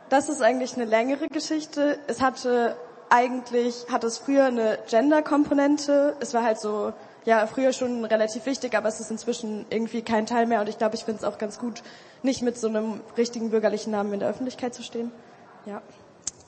Das 0.10 0.30
ist 0.30 0.42
eigentlich 0.42 0.76
eine 0.76 0.86
längere 0.86 1.28
Geschichte. 1.28 2.00
Es 2.08 2.22
hatte 2.22 2.76
eigentlich, 3.10 3.86
hat 3.92 4.04
es 4.04 4.18
früher 4.18 4.46
eine 4.46 4.80
Gender-Komponente. 4.90 6.16
Es 6.20 6.34
war 6.34 6.44
halt 6.44 6.60
so, 6.60 6.94
ja, 7.26 7.46
früher 7.48 7.74
schon 7.74 8.06
relativ 8.06 8.46
wichtig, 8.46 8.76
aber 8.76 8.90
es 8.90 9.00
ist 9.00 9.12
inzwischen 9.12 9.66
irgendwie 9.70 10.02
kein 10.02 10.26
Teil 10.26 10.46
mehr 10.48 10.62
und 10.62 10.70
ich 10.70 10.78
glaube, 10.78 10.96
ich 10.96 11.04
finde 11.04 11.20
es 11.20 11.24
auch 11.24 11.38
ganz 11.38 11.60
gut, 11.60 11.84
nicht 12.24 12.42
mit 12.42 12.58
so 12.58 12.68
einem 12.68 13.02
richtigen 13.18 13.50
bürgerlichen 13.52 13.92
Namen 13.92 14.14
in 14.14 14.20
der 14.20 14.30
Öffentlichkeit 14.30 14.74
zu 14.74 14.84
stehen. 14.84 15.12
Ja. 15.66 15.82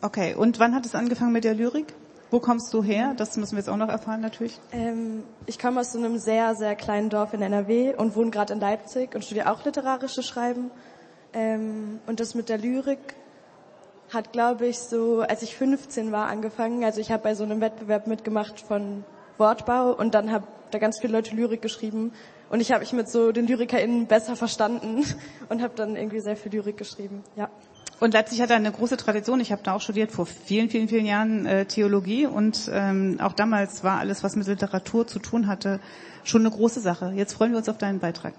Okay, 0.02 0.34
und 0.34 0.60
wann 0.60 0.74
hat 0.74 0.86
es 0.86 0.96
angefangen 0.96 1.32
mit 1.32 1.44
der 1.44 1.54
Lyrik? 1.54 1.94
Wo 2.32 2.40
kommst 2.40 2.74
du 2.74 2.82
her? 2.82 3.14
Das 3.18 3.36
müssen 3.36 3.52
wir 3.52 3.60
jetzt 3.60 3.68
auch 3.68 3.76
noch 3.76 3.90
erfahren 3.90 4.22
natürlich. 4.22 4.58
Ähm, 4.72 5.24
ich 5.48 5.60
komme 5.60 5.82
aus 5.82 5.92
so 5.92 6.00
einem 6.00 6.18
sehr, 6.18 6.56
sehr 6.56 6.76
kleinen 6.76 7.10
Dorf 7.10 7.34
in 7.34 7.42
NRW 7.42 7.94
und 7.96 8.16
wohne 8.16 8.32
gerade 8.32 8.54
in 8.54 8.62
Leipzig 8.62 9.14
und 9.14 9.26
studiere 9.26 9.52
auch 9.52 9.66
literarische 9.66 10.24
Schreiben. 10.24 10.72
Ähm, 11.34 12.00
und 12.08 12.22
das 12.22 12.34
mit 12.34 12.48
der 12.48 12.58
Lyrik 12.58 13.16
hat, 14.14 14.32
glaube 14.32 14.66
ich, 14.66 14.80
so, 14.80 15.20
als 15.20 15.42
ich 15.42 15.58
15 15.58 16.14
war, 16.14 16.28
angefangen. 16.28 16.86
Also 16.86 17.02
ich 17.02 17.12
habe 17.12 17.22
bei 17.22 17.36
so 17.36 17.44
einem 17.44 17.60
Wettbewerb 17.60 18.08
mitgemacht 18.08 18.62
von 18.62 19.04
Wortbau 19.38 19.92
und 19.94 20.14
dann 20.14 20.32
habe 20.32 20.48
da 20.72 20.80
ganz 20.80 21.00
viele 21.02 21.12
Leute 21.14 21.36
Lyrik 21.36 21.62
geschrieben 21.62 22.14
und 22.50 22.60
ich 22.60 22.72
habe 22.72 22.82
mich 22.82 22.94
mit 22.94 23.10
so 23.10 23.32
den 23.32 23.48
LyrikerInnen 23.48 24.08
besser 24.08 24.36
verstanden 24.36 25.04
und 25.50 25.62
habe 25.62 25.74
dann 25.76 25.96
irgendwie 25.96 26.20
sehr 26.20 26.36
viel 26.36 26.52
Lyrik 26.52 26.78
geschrieben. 26.78 27.24
Ja. 27.36 27.50
Und 28.02 28.16
Leipzig 28.16 28.42
hat 28.42 28.50
da 28.50 28.56
eine 28.56 28.72
große 28.72 28.98
Tradition. 28.98 29.40
Ich 29.42 29.52
habe 29.52 29.62
da 29.62 29.76
auch 29.76 29.82
studiert 29.82 30.12
vor 30.12 30.26
vielen, 30.26 30.72
vielen, 30.72 30.88
vielen 30.88 31.06
Jahren 31.06 31.46
äh, 31.46 31.66
Theologie 31.66 32.26
und 32.26 32.68
ähm, 32.74 33.20
auch 33.22 33.34
damals 33.34 33.84
war 33.84 34.00
alles, 34.00 34.24
was 34.24 34.36
mit 34.36 34.48
Literatur 34.48 35.06
zu 35.06 35.20
tun 35.20 35.46
hatte, 35.46 35.80
schon 36.24 36.42
eine 36.42 36.50
große 36.50 36.80
Sache. 36.80 37.14
Jetzt 37.16 37.34
freuen 37.34 37.52
wir 37.52 37.60
uns 37.60 37.70
auf 37.70 37.78
deinen 37.78 38.00
Beitrag. 38.00 38.34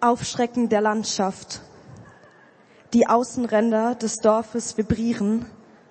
Aufschrecken 0.00 0.70
der 0.70 0.80
Landschaft. 0.80 1.60
Die 2.94 3.08
Außenränder 3.08 3.94
des 3.94 4.20
Dorfes 4.20 4.78
vibrieren, 4.78 5.44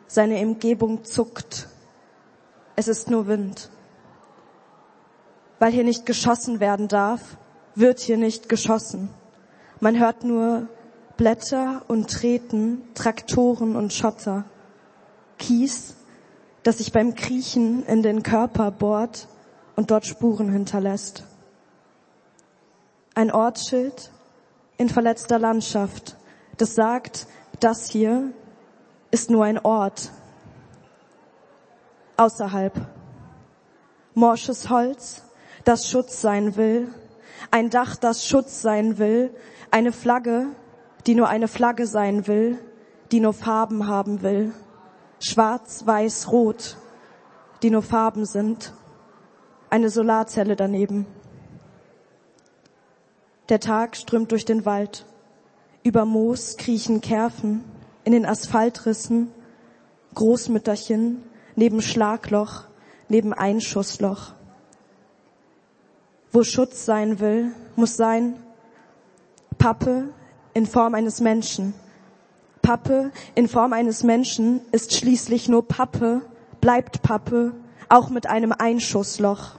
seine 0.07 0.39
Umgebung 0.39 1.03
zuckt. 1.03 1.67
Es 2.75 2.87
ist 2.87 3.11
nur 3.11 3.27
Wind. 3.27 3.69
Weil 5.61 5.71
hier 5.71 5.83
nicht 5.83 6.07
geschossen 6.07 6.59
werden 6.59 6.87
darf, 6.87 7.21
wird 7.75 7.99
hier 7.99 8.17
nicht 8.17 8.49
geschossen. 8.49 9.09
Man 9.79 9.99
hört 9.99 10.23
nur 10.23 10.67
Blätter 11.17 11.83
und 11.87 12.09
Treten, 12.09 12.81
Traktoren 12.95 13.75
und 13.75 13.93
Schotter. 13.93 14.45
Kies, 15.37 15.93
das 16.63 16.79
sich 16.79 16.91
beim 16.91 17.13
Kriechen 17.13 17.85
in 17.85 18.01
den 18.01 18.23
Körper 18.23 18.71
bohrt, 18.71 19.27
und 19.75 19.91
dort 19.91 20.07
Spuren 20.07 20.49
hinterlässt. 20.49 21.25
Ein 23.13 23.29
Ortsschild 23.29 24.09
in 24.77 24.89
verletzter 24.89 25.37
Landschaft, 25.37 26.17
das 26.57 26.73
sagt, 26.73 27.27
das 27.59 27.87
hier 27.87 28.33
ist 29.11 29.29
nur 29.29 29.45
ein 29.45 29.59
Ort 29.59 30.09
außerhalb. 32.17 32.73
Morsches 34.15 34.67
Holz, 34.67 35.21
das 35.63 35.89
Schutz 35.89 36.21
sein 36.21 36.55
will, 36.55 36.87
ein 37.49 37.69
Dach, 37.69 37.95
das 37.95 38.25
Schutz 38.25 38.61
sein 38.61 38.97
will, 38.97 39.33
eine 39.71 39.91
Flagge, 39.91 40.47
die 41.07 41.15
nur 41.15 41.27
eine 41.29 41.47
Flagge 41.47 41.87
sein 41.87 42.27
will, 42.27 42.59
die 43.11 43.19
nur 43.19 43.33
Farben 43.33 43.87
haben 43.87 44.21
will. 44.21 44.53
Schwarz, 45.19 45.85
weiß, 45.85 46.31
rot, 46.31 46.77
die 47.61 47.69
nur 47.69 47.81
Farben 47.81 48.25
sind. 48.25 48.73
Eine 49.69 49.89
Solarzelle 49.89 50.55
daneben. 50.55 51.05
Der 53.49 53.59
Tag 53.59 53.95
strömt 53.95 54.31
durch 54.31 54.45
den 54.45 54.65
Wald. 54.65 55.05
Über 55.83 56.05
Moos 56.05 56.57
kriechen 56.57 57.01
Kerfen, 57.01 57.63
in 58.03 58.11
den 58.13 58.25
Asphaltrissen, 58.25 59.31
Großmütterchen, 60.13 61.23
neben 61.55 61.81
Schlagloch, 61.81 62.65
neben 63.09 63.33
Einschussloch. 63.33 64.33
Wo 66.31 66.43
Schutz 66.43 66.85
sein 66.85 67.19
will, 67.19 67.51
muss 67.75 67.97
sein 67.97 68.35
Pappe 69.57 70.09
in 70.53 70.65
Form 70.65 70.95
eines 70.95 71.19
Menschen. 71.19 71.73
Pappe 72.61 73.11
in 73.35 73.49
Form 73.49 73.73
eines 73.73 74.03
Menschen 74.03 74.61
ist 74.71 74.93
schließlich 74.93 75.49
nur 75.49 75.67
Pappe, 75.67 76.21
bleibt 76.61 77.01
Pappe, 77.01 77.53
auch 77.89 78.09
mit 78.09 78.27
einem 78.27 78.53
Einschussloch. 78.53 79.55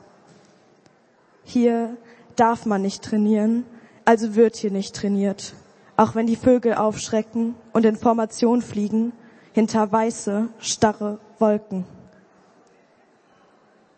Hier 1.44 1.96
darf 2.36 2.64
man 2.64 2.80
nicht 2.80 3.04
trainieren, 3.04 3.64
also 4.06 4.34
wird 4.34 4.56
hier 4.56 4.70
nicht 4.70 4.96
trainiert. 4.96 5.54
Auch 5.96 6.14
wenn 6.14 6.26
die 6.26 6.36
Vögel 6.36 6.74
aufschrecken 6.74 7.54
und 7.74 7.84
in 7.84 7.96
Formation 7.96 8.62
fliegen, 8.62 9.12
hinter 9.52 9.92
weiße, 9.92 10.48
starre 10.58 11.18
Wolken. 11.38 11.84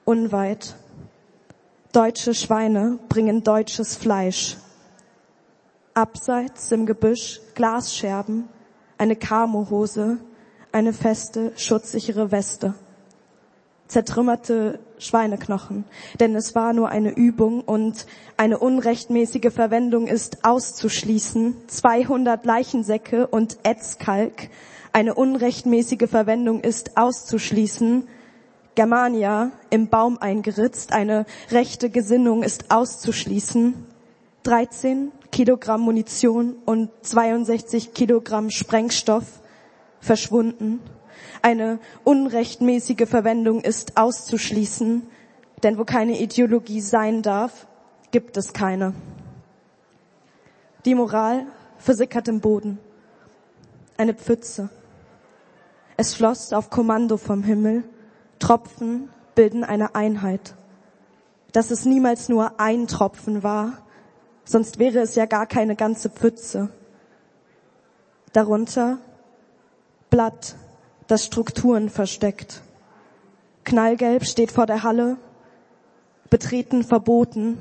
Unweit. 0.05 0.75
Deutsche 1.94 2.35
Schweine 2.35 2.98
bringen 3.09 3.44
deutsches 3.44 3.94
Fleisch. 3.94 4.57
Abseits 5.94 6.72
im 6.72 6.87
Gebüsch 6.87 7.40
Glasscherben, 7.54 8.48
eine 8.98 9.14
Kamohose, 9.14 10.18
eine 10.72 10.92
feste, 10.92 11.52
schutzsichere 11.54 12.33
Weste. 12.33 12.74
Zertrümmerte 13.87 14.80
Schweineknochen, 14.98 15.85
denn 16.18 16.35
es 16.35 16.57
war 16.57 16.72
nur 16.72 16.88
eine 16.88 17.12
Übung 17.12 17.61
und 17.61 18.07
eine 18.37 18.59
unrechtmäßige 18.59 19.52
Verwendung 19.52 20.09
ist 20.09 20.44
auszuschließen. 20.44 21.54
200 21.68 22.44
Leichensäcke 22.44 23.28
und 23.28 23.59
Etzkalk, 23.62 24.50
eine 24.92 25.14
unrechtmäßige 25.14 26.11
Verwendung 26.11 26.61
ist 26.61 26.96
auszuschließen. 26.96 28.09
Germania 28.75 29.53
im 29.71 29.89
Baum 29.89 30.19
eingeritzt, 30.19 30.93
eine 30.93 31.27
rechte 31.51 31.91
Gesinnung 31.91 32.43
ist 32.43 32.71
auszuschließen. 32.71 33.75
13 34.43 35.13
Kilogramm 35.31 35.81
Munition 35.81 36.57
und 36.65 36.91
62 37.03 37.95
Kilogramm 37.95 38.51
Sprengstoff 38.51 39.25
verschwunden. 40.01 40.81
Eine 41.41 41.79
unrechtmäßige 42.05 43.09
Verwendung 43.09 43.61
ist 43.61 43.97
auszuschließen, 43.97 45.03
denn 45.63 45.79
wo 45.79 45.85
keine 45.85 46.21
Ideologie 46.21 46.81
sein 46.81 47.23
darf, 47.23 47.67
gibt 48.11 48.37
es 48.37 48.53
keine. 48.53 48.93
Die 50.85 50.95
Moral 50.95 51.47
versickert 51.79 52.29
im 52.29 52.41
Boden. 52.41 52.79
Eine 53.97 54.15
Pfütze. 54.15 54.69
Es 55.97 56.15
floss 56.15 56.53
auf 56.53 56.69
Kommando 56.69 57.17
vom 57.17 57.43
Himmel. 57.43 57.85
Tropfen 58.44 59.09
bilden 59.35 59.64
eine 59.64 59.94
Einheit. 59.94 60.54
Dass 61.52 61.70
es 61.70 61.87
niemals 61.87 62.28
nur 62.28 62.61
ein 62.61 62.87
Tropfen 62.87 63.42
war, 63.42 63.78
sonst 64.44 64.78
wäre 64.78 64.98
es 64.98 65.14
ja 65.14 65.24
gar 65.24 65.46
keine 65.46 65.76
ganze 65.76 66.11
Pfütze. 66.11 66.68
Darunter 68.35 68.98
Blatt, 70.11 70.57
das 71.07 71.24
Strukturen 71.24 71.88
versteckt. 71.88 72.61
Knallgelb 73.64 74.26
steht 74.26 74.52
vor 74.52 74.66
der 74.66 74.83
Halle, 74.83 75.16
betreten 76.28 76.85
verboten, 76.85 77.57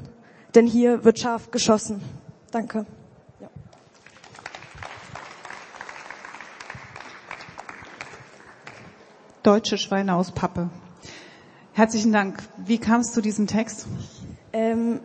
denn 0.53 0.67
hier 0.67 1.05
wird 1.05 1.17
scharf 1.17 1.49
geschossen. 1.51 2.01
Danke. 2.51 2.85
Deutsche 9.43 9.77
Schweine 9.77 10.15
aus 10.15 10.31
Pappe. 10.31 10.69
Herzlichen 11.73 12.13
Dank. 12.13 12.41
Wie 12.55 12.77
kam 12.77 13.01
es 13.01 13.11
zu 13.11 13.21
diesem 13.21 13.45
Text? 13.45 13.87
Ähm, 14.53 15.01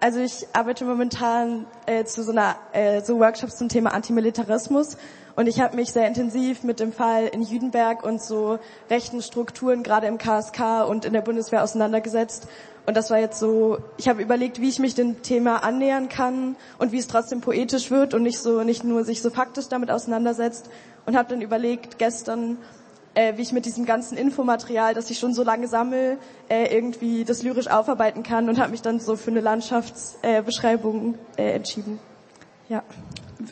also 0.00 0.18
ich 0.18 0.46
arbeite 0.54 0.86
momentan 0.86 1.66
äh, 1.84 2.04
zu 2.04 2.22
so 2.22 2.32
einer 2.32 2.56
äh, 2.72 3.02
so 3.02 3.18
Workshops 3.18 3.58
zum 3.58 3.68
Thema 3.68 3.92
Antimilitarismus 3.92 4.96
und 5.36 5.46
ich 5.46 5.60
habe 5.60 5.76
mich 5.76 5.92
sehr 5.92 6.08
intensiv 6.08 6.62
mit 6.62 6.80
dem 6.80 6.90
Fall 6.94 7.26
in 7.26 7.42
Jüdenberg 7.42 8.02
und 8.02 8.22
so 8.22 8.58
rechten 8.88 9.20
Strukturen 9.20 9.82
gerade 9.82 10.06
im 10.06 10.16
KSK 10.16 10.88
und 10.88 11.04
in 11.04 11.12
der 11.12 11.20
Bundeswehr 11.20 11.62
auseinandergesetzt 11.62 12.48
und 12.86 12.96
das 12.96 13.10
war 13.10 13.18
jetzt 13.18 13.38
so, 13.38 13.76
ich 13.98 14.08
habe 14.08 14.22
überlegt, 14.22 14.58
wie 14.58 14.70
ich 14.70 14.78
mich 14.78 14.94
dem 14.94 15.20
Thema 15.20 15.62
annähern 15.62 16.08
kann 16.08 16.56
und 16.78 16.92
wie 16.92 16.98
es 16.98 17.08
trotzdem 17.08 17.42
poetisch 17.42 17.90
wird 17.90 18.14
und 18.14 18.22
nicht 18.22 18.38
so 18.38 18.62
nicht 18.62 18.84
nur 18.84 19.04
sich 19.04 19.20
so 19.20 19.28
faktisch 19.28 19.68
damit 19.68 19.90
auseinandersetzt 19.90 20.70
und 21.04 21.14
habe 21.14 21.28
dann 21.28 21.42
überlegt 21.42 21.98
gestern 21.98 22.56
äh, 23.14 23.36
wie 23.36 23.42
ich 23.42 23.52
mit 23.52 23.66
diesem 23.66 23.84
ganzen 23.84 24.16
Infomaterial, 24.16 24.94
das 24.94 25.10
ich 25.10 25.18
schon 25.18 25.34
so 25.34 25.42
lange 25.42 25.68
sammle, 25.68 26.18
äh, 26.48 26.74
irgendwie 26.74 27.24
das 27.24 27.42
lyrisch 27.42 27.68
aufarbeiten 27.68 28.22
kann 28.22 28.48
und 28.48 28.58
habe 28.58 28.70
mich 28.70 28.82
dann 28.82 29.00
so 29.00 29.16
für 29.16 29.30
eine 29.30 29.40
Landschaftsbeschreibung 29.40 31.14
äh, 31.36 31.50
äh, 31.50 31.52
entschieden. 31.52 31.98
Ja. 32.68 32.82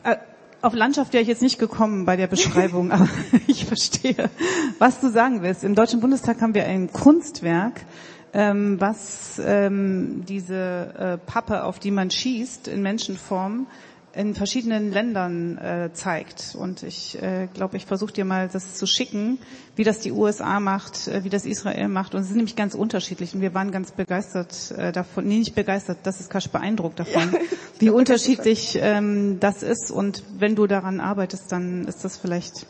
Äh, 0.05 0.17
auf 0.63 0.75
Landschaft 0.75 1.13
wäre 1.13 1.23
ich 1.23 1.29
jetzt 1.29 1.43
nicht 1.43 1.59
gekommen 1.59 2.05
bei 2.05 2.17
der 2.17 2.27
Beschreibung, 2.27 2.93
aber 2.93 3.09
ich 3.47 3.65
verstehe, 3.65 4.31
was 4.79 5.01
du 5.01 5.11
sagen 5.11 5.43
willst. 5.43 5.65
Im 5.65 5.75
Deutschen 5.75 6.01
Bundestag 6.01 6.41
haben 6.41 6.55
wir 6.55 6.67
ein 6.67 6.93
Kunstwerk, 6.93 7.81
ähm, 8.33 8.81
was 8.81 9.41
ähm, 9.45 10.25
diese 10.29 10.95
äh, 10.99 11.19
Pappe, 11.19 11.65
auf 11.65 11.79
die 11.79 11.91
man 11.91 12.11
schießt, 12.11 12.69
in 12.69 12.83
Menschenform, 12.83 13.67
in 14.13 14.35
verschiedenen 14.35 14.91
Ländern 14.93 15.57
äh, 15.59 15.91
zeigt. 15.93 16.57
Und 16.59 16.83
ich 16.83 17.21
äh, 17.23 17.49
glaube, 17.53 17.77
ich 17.77 17.87
versuche 17.87 18.13
dir 18.13 18.25
mal 18.25 18.49
das 18.49 18.75
zu 18.75 18.87
schicken, 18.87 19.39
wie 19.77 19.85
das 19.85 20.01
die 20.01 20.11
USA 20.11 20.59
macht, 20.59 21.07
äh, 21.07 21.23
wie 21.23 21.29
das 21.29 21.47
Israel 21.47 21.89
macht. 21.89 22.15
Und 22.15 22.23
es 22.23 22.27
sind 22.27 22.37
nämlich 22.37 22.57
ganz 22.57 22.75
unterschiedlich. 22.75 23.35
Und 23.35 23.41
wir 23.41 23.55
waren 23.55 23.71
ganz 23.71 23.93
begeistert 23.93 24.73
äh, 24.73 24.91
davon, 24.91 25.27
nee, 25.27 25.39
nicht 25.39 25.55
begeistert, 25.55 25.99
das 26.03 26.21
ist 26.21 26.31
Kasch 26.31 26.49
beeindruckt 26.49 26.99
davon, 26.99 27.33
ja, 27.33 27.39
wie 27.79 27.91
unterschiedlich 27.91 28.79
ähm, 28.81 29.39
das 29.39 29.63
ist. 29.63 29.91
Und 29.91 30.25
wenn 30.39 30.57
du 30.57 30.67
daran 30.67 31.01
arbeitest, 31.01 31.53
dann 31.53 31.87
ist 31.87 32.05
das 32.05 32.17
vielleicht 32.17 32.67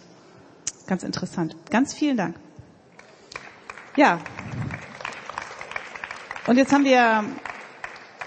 ganz 0.86 1.02
interessant. 1.02 1.56
Ganz 1.70 1.94
vielen 1.94 2.18
Dank. 2.18 2.36
Ja. 3.96 4.20
Und 6.46 6.56
jetzt 6.56 6.72
haben 6.72 6.84
wir 6.84 7.24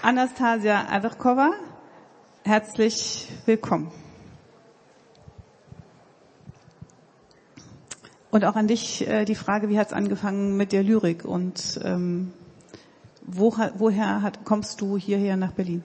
Anastasia 0.02 0.86
Averkova 0.90 1.50
herzlich 2.44 3.26
willkommen. 3.46 3.90
Und 8.30 8.44
auch 8.44 8.54
an 8.54 8.68
dich 8.68 9.08
äh, 9.08 9.24
die 9.24 9.34
Frage, 9.34 9.70
wie 9.70 9.78
hat 9.78 9.88
es 9.88 9.92
angefangen 9.94 10.56
mit 10.56 10.72
der 10.72 10.82
Lyrik 10.82 11.24
und 11.24 11.80
ähm, 11.82 12.32
wo, 13.22 13.54
woher 13.76 14.20
hat, 14.20 14.44
kommst 14.44 14.82
du 14.82 14.98
hierher 14.98 15.38
nach 15.38 15.52
Berlin? 15.52 15.82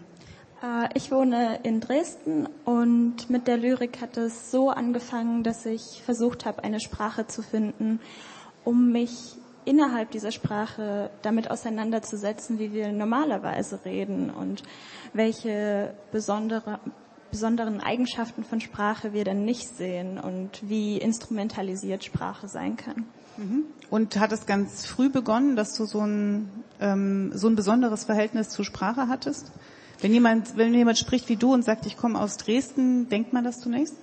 Äh, 0.62 0.90
ich 0.96 1.12
wohne 1.12 1.60
in 1.64 1.80
Dresden 1.80 2.50
und 2.66 3.30
mit 3.30 3.48
der 3.48 3.56
Lyrik 3.56 4.02
hat 4.02 4.18
es 4.18 4.52
so 4.52 4.70
angefangen, 4.70 5.44
dass 5.44 5.66
ich 5.66 6.02
versucht 6.04 6.46
habe, 6.46 6.64
eine 6.64 6.82
Sprache 6.82 7.26
zu 7.26 7.42
finden, 7.42 8.02
um 8.66 8.92
mich 8.92 9.38
innerhalb 9.70 10.10
dieser 10.10 10.32
Sprache 10.32 11.12
damit 11.22 11.52
auseinanderzusetzen, 11.52 12.58
wie 12.58 12.74
wir 12.74 12.92
normalerweise 12.92 13.80
reden 13.86 14.32
und 14.32 14.64
welche 15.14 15.94
besondere, 16.12 16.80
besonderen 17.30 17.80
Eigenschaften 17.80 18.44
von 18.44 18.62
Sprache 18.62 19.14
wir 19.14 19.24
denn 19.24 19.46
nicht 19.46 19.78
sehen 19.78 20.20
und 20.20 20.68
wie 20.68 20.98
instrumentalisiert 20.98 22.04
Sprache 22.04 22.48
sein 22.48 22.78
kann. 22.78 23.06
Mhm. 23.38 23.64
Und 23.92 24.20
hat 24.20 24.32
es 24.32 24.48
ganz 24.48 24.88
früh 24.88 25.10
begonnen, 25.10 25.56
dass 25.56 25.76
du 25.76 25.86
so 25.86 26.00
ein, 26.00 26.50
ähm, 26.80 27.32
so 27.36 27.48
ein 27.48 27.56
besonderes 27.56 28.06
Verhältnis 28.06 28.50
zur 28.50 28.66
Sprache 28.66 29.08
hattest? 29.08 29.52
Wenn 30.02 30.14
jemand, 30.14 30.58
wenn 30.58 30.74
jemand 30.74 30.98
spricht 30.98 31.30
wie 31.30 31.36
du 31.36 31.54
und 31.54 31.64
sagt, 31.64 31.86
ich 31.86 31.96
komme 31.96 32.20
aus 32.20 32.38
Dresden, 32.38 33.08
denkt 33.10 33.34
man 33.34 33.44
das 33.44 33.60
zunächst? 33.60 33.96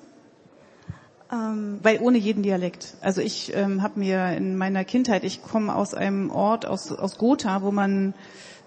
Ähm, 1.33 1.81
weil 1.83 2.01
ohne 2.01 2.19
jeden 2.19 2.43
Dialekt. 2.43 2.95
Also 3.01 3.21
ich 3.21 3.53
ähm, 3.55 3.83
habe 3.83 3.99
mir 3.99 4.37
in 4.37 4.57
meiner 4.57 4.85
Kindheit, 4.85 5.25
ich 5.25 5.43
komme 5.43 5.75
aus 5.75 5.93
einem 5.93 6.31
Ort 6.31 6.67
aus, 6.67 6.93
aus 6.93 7.19
Gotha, 7.19 7.62
wo 7.62 7.73
man 7.73 8.15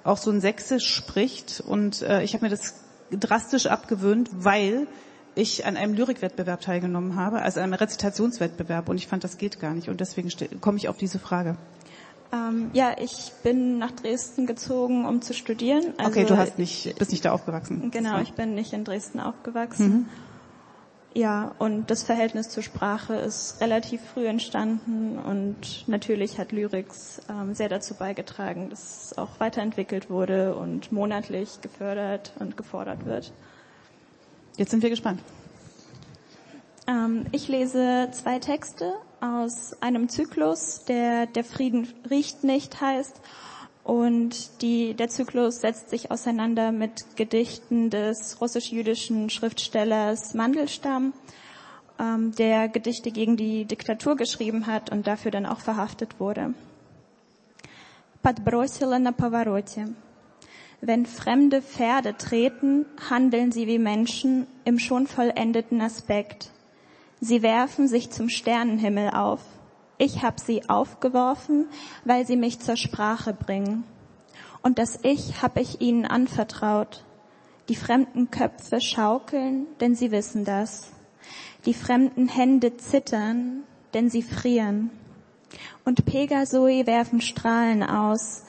auch 0.04 0.18
so 0.18 0.30
ein 0.32 0.42
Sächsisch 0.42 0.94
spricht. 0.94 1.64
Und 1.66 2.02
äh, 2.02 2.22
ich 2.24 2.34
habe 2.34 2.46
mir 2.46 2.50
das 2.50 2.76
drastisch 3.12 3.68
abgewöhnt, 3.68 4.30
weil 4.34 4.88
ich 5.36 5.66
an 5.66 5.78
einem 5.78 5.94
Lyrikwettbewerb 5.94 6.62
teilgenommen 6.62 7.16
habe, 7.16 7.42
also 7.42 7.62
einem 7.62 7.74
Rezitationswettbewerb. 7.74 8.90
Und 8.90 8.98
ich 8.98 9.08
fand, 9.08 9.24
das 9.24 9.38
geht 9.38 9.60
gar 9.60 9.74
nicht. 9.74 9.88
Und 9.88 10.02
deswegen 10.02 10.30
komme 10.60 10.78
ich 10.78 10.90
auf 10.90 10.98
diese 10.98 11.20
Frage. 11.20 11.56
Ähm, 12.32 12.70
ja, 12.74 12.96
ich 13.00 13.32
bin 13.42 13.80
nach 13.80 13.92
Dresden 13.92 14.46
gezogen, 14.46 15.06
um 15.06 15.22
zu 15.22 15.34
studieren. 15.34 15.94
Also 15.98 16.12
okay, 16.12 16.26
du 16.26 16.38
hast 16.38 16.60
nicht, 16.60 16.96
bist 17.00 17.12
nicht 17.12 17.26
da 17.26 17.32
aufgewachsen. 17.32 17.90
Genau, 17.92 18.20
ich 18.20 18.34
bin 18.34 18.54
nicht 18.54 18.74
in 18.74 18.84
Dresden 18.84 19.20
aufgewachsen. 19.20 19.88
Mhm. 19.88 20.06
Ja, 21.16 21.56
und 21.58 21.90
das 21.90 22.04
Verhältnis 22.04 22.50
zur 22.50 22.62
Sprache 22.62 23.16
ist 23.16 23.60
relativ 23.62 24.00
früh 24.14 24.28
entstanden 24.28 25.18
und 25.18 25.88
natürlich 25.88 26.38
hat 26.38 26.52
Lyrics 26.52 27.22
ähm, 27.28 27.56
sehr 27.56 27.68
dazu 27.68 27.96
beigetragen, 27.96 28.70
dass 28.70 29.06
es 29.06 29.18
auch 29.18 29.40
weiterentwickelt 29.40 30.12
wurde 30.12 30.54
und 30.56 30.92
monatlich 30.92 31.62
gefördert 31.62 32.34
und 32.40 32.58
gefordert 32.58 33.06
wird. 33.06 33.34
Jetzt 34.58 34.70
sind 34.70 34.84
wir 34.84 34.92
gespannt. 34.92 35.22
Ähm, 36.88 37.26
ich 37.32 37.48
lese 37.48 38.10
zwei 38.12 38.38
Texte 38.38 38.94
aus 39.20 39.82
einem 39.82 40.10
Zyklus, 40.10 40.86
der 40.86 41.26
Der 41.26 41.44
Frieden 41.44 41.88
riecht 42.10 42.44
nicht 42.44 42.80
heißt 42.80 43.20
und 43.89 44.63
die, 44.63 44.95
der 44.95 45.09
Zyklus 45.09 45.61
setzt 45.61 45.91
sich 45.91 46.11
auseinander 46.11 46.73
mit 46.73 47.17
Gedichten 47.17 47.91
des 47.91 48.41
russisch-jüdischen 48.41 49.29
Schriftstellers 49.29 50.33
Mandelstam, 50.35 51.13
ähm, 51.99 52.35
der 52.35 52.69
Gedichte 52.69 53.11
gegen 53.11 53.37
die 53.37 53.67
Diktatur 53.67 54.17
geschrieben 54.17 54.67
hat 54.67 54.91
und 54.91 55.07
dafür 55.07 55.31
dann 55.31 55.47
auch 55.47 55.61
verhaftet 55.61 56.19
wurde. 56.19 56.55
Подбросила 58.23 58.99
на 58.99 59.13
повороте. 59.13 59.93
Wenn 60.81 61.07
fremde 61.07 61.63
Pferde 61.63 62.17
treten, 62.17 62.87
handeln 63.11 63.53
sie 63.53 63.67
wie 63.67 63.79
Menschen 63.79 64.47
im 64.65 64.79
schon 64.79 65.07
vollendeten 65.07 65.81
Aspekt. 65.81 66.51
Sie 67.21 67.43
werfen 67.43 67.87
sich 67.87 68.11
zum 68.11 68.29
Sternenhimmel 68.29 69.11
auf. 69.11 69.41
ich 70.02 70.24
habe 70.24 70.40
sie 70.40 70.70
aufgeworfen, 70.70 71.68
weil 72.06 72.26
sie 72.26 72.38
mich 72.38 72.62
zur 72.62 72.78
Sprache 72.78 73.34
bringen. 73.34 73.84
Und 74.62 74.80
das 74.80 74.98
Ich 75.04 75.42
habe 75.42 75.60
ich 75.60 75.82
ihnen 75.82 76.06
anvertraut. 76.06 77.04
Die 77.68 77.76
fremden 77.76 78.32
Köpfe 78.32 78.80
schaukeln, 78.80 79.68
denn 79.82 79.96
sie 79.96 80.12
wissen 80.12 80.46
das. 80.46 80.94
Die 81.66 81.74
fremden 81.74 82.30
Hände 82.30 82.78
zittern, 82.78 83.64
denn 83.94 84.10
sie 84.10 84.24
frieren. 84.24 84.90
Und 85.84 86.06
Pegasoi 86.06 86.86
werfen 86.86 87.20
Strahlen 87.20 87.84
aus, 87.84 88.44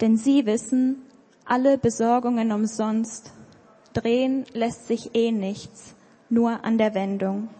denn 0.00 0.16
sie 0.16 0.46
wissen, 0.46 1.02
alle 1.44 1.76
Besorgungen 1.76 2.50
umsonst. 2.50 3.34
Drehen 3.92 4.46
lässt 4.54 4.86
sich 4.86 5.14
eh 5.14 5.32
nichts, 5.32 5.94
nur 6.30 6.64
an 6.64 6.78
der 6.78 6.94
Wendung 6.94 7.50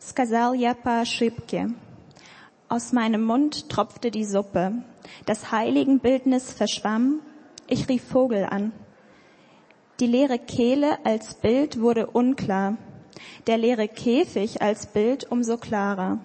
сказал 0.00 0.54
я 0.54 0.74
по 0.74 1.00
ошибке. 1.00 1.70
Aus 2.68 2.92
meinem 2.92 3.24
Mund 3.24 3.68
tropfte 3.68 4.10
die 4.10 4.24
Suppe. 4.24 4.72
Das 5.24 5.52
Heiligenbildnis 5.52 6.52
verschwamm. 6.52 7.20
Ich 7.68 7.88
rief 7.88 8.02
Vogel 8.04 8.44
an. 8.44 8.72
Die 10.00 10.06
leere 10.06 10.38
Kehle 10.38 11.04
als 11.04 11.34
Bild 11.34 11.80
wurde 11.80 12.08
unklar. 12.08 12.76
Der 13.46 13.56
leere 13.56 13.88
Käfig 13.88 14.62
als 14.62 14.86
Bild 14.86 15.30
umso 15.30 15.56
klarer. 15.56 16.18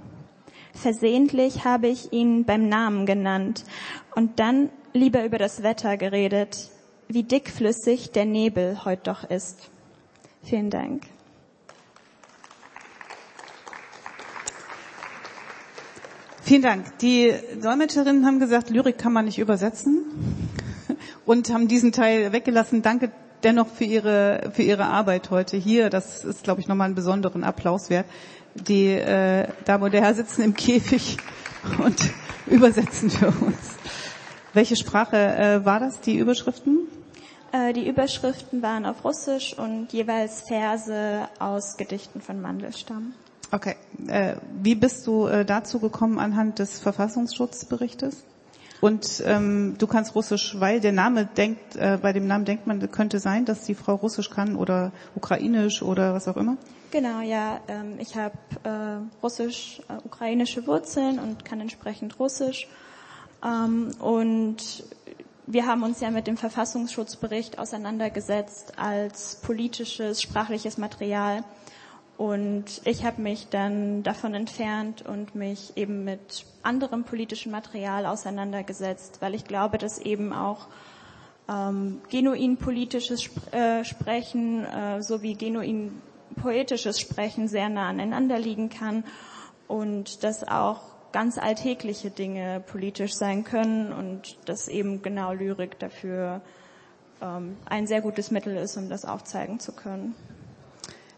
Versehentlich 0.74 1.63
habe 1.63 1.88
ich 1.88 2.12
ihn 2.12 2.46
beim 2.46 2.67
Namen 2.67 3.06
genannt 3.06 3.63
und 4.15 4.39
dann 4.39 4.70
lieber 4.94 5.24
über 5.26 5.38
das 5.38 5.63
Wetter 5.63 5.98
geredet, 5.98 6.70
wie 7.08 7.24
dickflüssig 7.24 8.12
der 8.12 8.26
Nebel 8.26 8.84
heut 8.84 9.06
doch 9.08 9.24
ist. 9.30 9.70
Vielen 10.44 10.70
Dank. 10.70 11.04
Vielen 16.47 16.63
Dank. 16.63 16.99
Die 16.99 17.35
Dolmetscherinnen 17.61 18.25
haben 18.25 18.39
gesagt, 18.39 18.71
Lyrik 18.71 18.99
kann 18.99 19.13
man 19.13 19.25
nicht 19.25 19.41
übersetzen 19.41 20.05
und 21.25 21.53
haben 21.53 21.67
diesen 21.67 21.91
Teil 21.91 22.31
weggelassen. 22.31 22.83
Danke 22.83 23.11
dennoch 23.43 23.67
für 23.67 23.83
Ihre, 23.83 24.53
für 24.53 24.63
Ihre 24.63 24.85
Arbeit 24.85 25.31
heute 25.31 25.57
hier. 25.57 25.91
Das 25.91 26.25
ist, 26.25 26.45
glaube 26.45 26.61
ich, 26.61 26.69
nochmal 26.69 26.85
einen 26.85 26.95
besonderen 26.95 27.43
Applaus 27.43 27.91
wert. 27.91 28.07
Die 28.55 28.93
äh, 28.93 29.49
Dame 29.65 29.87
und 29.87 29.93
der 29.93 30.03
Herr 30.03 30.15
sitzen 30.15 30.43
im 30.43 30.55
Käfig 30.55 31.17
und 31.85 31.97
übersetzen 32.47 33.11
für 33.11 33.27
uns. 33.27 33.75
Welche 34.53 34.77
Sprache 34.77 35.17
äh, 35.17 35.65
war 35.65 35.81
das, 35.81 36.01
die 36.01 36.17
Überschriften? 36.17 36.87
Äh, 37.51 37.73
die 37.73 37.89
Überschriften 37.89 38.63
waren 38.63 38.87
auf 38.87 39.05
Russisch 39.05 39.53
und 39.59 39.93
jeweils 39.93 40.45
Verse 40.47 41.29
aus 41.41 41.77
Gedichten 41.77 42.21
von 42.21 42.41
Mandelstam. 42.41 43.15
Okay. 43.51 43.77
Äh, 44.09 44.37
wie 44.63 44.75
bist 44.75 45.07
du 45.07 45.27
äh, 45.27 45.45
dazu 45.45 45.79
gekommen 45.79 46.19
anhand 46.19 46.59
des 46.59 46.79
Verfassungsschutzberichtes? 46.79 48.25
Und 48.81 49.23
ähm, 49.25 49.77
du 49.79 49.87
kannst 49.87 50.15
Russisch, 50.15 50.57
weil 50.59 50.81
der 50.81 50.93
Name 50.93 51.25
denkt, 51.25 51.77
äh, 51.77 51.99
bei 52.01 52.13
dem 52.13 52.27
Namen 52.27 52.45
denkt 52.45 52.67
man, 52.67 52.91
könnte 52.91 53.21
sein, 53.21 53.45
dass 53.45 53.63
die 53.63 53.75
Frau 53.75 53.95
Russisch 53.95 54.31
kann 54.31 54.57
oder 54.57 54.93
Ukrainisch 55.15 55.83
oder 55.83 56.13
was 56.13 56.29
auch 56.29 56.37
immer? 56.37 56.57
Genau, 56.91 57.21
ja. 57.21 57.61
Ähm, 57.69 57.95
ich 57.99 58.17
habe 58.17 58.37
äh, 58.65 59.23
Russisch-ukrainische 59.23 60.61
äh, 60.61 60.67
Wurzeln 60.67 61.19
und 61.19 61.45
kann 61.45 61.61
entsprechend 61.61 62.19
Russisch. 62.21 62.69
Ähm, 63.45 63.93
und 63.99 64.85
wir 65.47 65.67
haben 65.67 65.83
uns 65.83 66.01
ja 66.01 66.11
mit 66.11 66.27
dem 66.27 66.37
Verfassungsschutzbericht 66.37 67.59
auseinandergesetzt 67.59 68.75
als 68.79 69.37
politisches, 69.37 70.21
sprachliches 70.21 70.77
Material. 70.77 71.45
Und 72.16 72.81
ich 72.85 73.05
habe 73.05 73.20
mich 73.20 73.48
dann 73.48 74.02
davon 74.02 74.33
entfernt 74.35 75.02
und 75.02 75.35
mich 75.35 75.76
eben 75.76 76.05
mit 76.05 76.46
anderem 76.62 77.05
politischem 77.05 77.52
Material 77.52 78.07
auseinandergesetzt, 78.07 79.18
weil 79.20 79.35
ich 79.35 79.44
glaube, 79.44 79.76
dass 79.76 79.98
eben 79.98 80.33
auch 80.33 80.66
ähm, 81.48 82.00
genuin 82.11 82.57
politisches 82.57 83.20
Sp 83.29 83.37
äh, 83.52 83.85
Sprechen 83.85 84.64
äh, 84.64 85.02
sowie 85.02 85.35
genuin 85.35 86.00
poetisches 86.40 87.00
Sprechen 87.00 87.48
sehr 87.48 87.68
nah 87.68 87.88
aneinander 87.88 88.38
liegen 88.38 88.70
kann 88.70 89.05
und 89.68 90.24
dass 90.24 90.46
auch 90.46 90.81
ganz 91.12 91.38
alltägliche 91.38 92.11
Dinge 92.11 92.62
politisch 92.66 93.14
sein 93.14 93.44
können 93.44 93.92
und 93.92 94.38
dass 94.48 94.68
eben 94.68 95.02
genau 95.02 95.33
Lyrik 95.33 95.79
dafür 95.79 96.40
ähm, 97.22 97.57
ein 97.64 97.87
sehr 97.87 98.00
gutes 98.00 98.31
Mittel 98.31 98.57
ist, 98.57 98.76
um 98.76 98.88
das 98.88 99.05
aufzeigen 99.05 99.61
zu 99.61 99.72
können. 99.72 100.14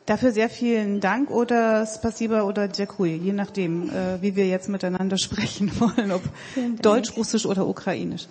Dafür 0.09 0.33
sehr 0.33 0.49
vielen 0.49 1.01
Dank 1.01 1.31
oder 1.31 1.85
Spasiba 1.85 2.44
oder 2.44 2.66
Dziękuję, 2.73 3.18
je 3.18 3.35
nachdem, 3.35 3.90
äh, 3.90 4.23
wie 4.23 4.35
wir 4.37 4.49
jetzt 4.49 4.71
miteinander 4.71 5.18
sprechen 5.27 5.71
wollen, 5.79 6.12
ob 6.12 6.23
Deutsch, 6.81 7.14
Russisch 7.14 7.44
oder 7.44 7.66
Ukrainisch. 7.66 8.27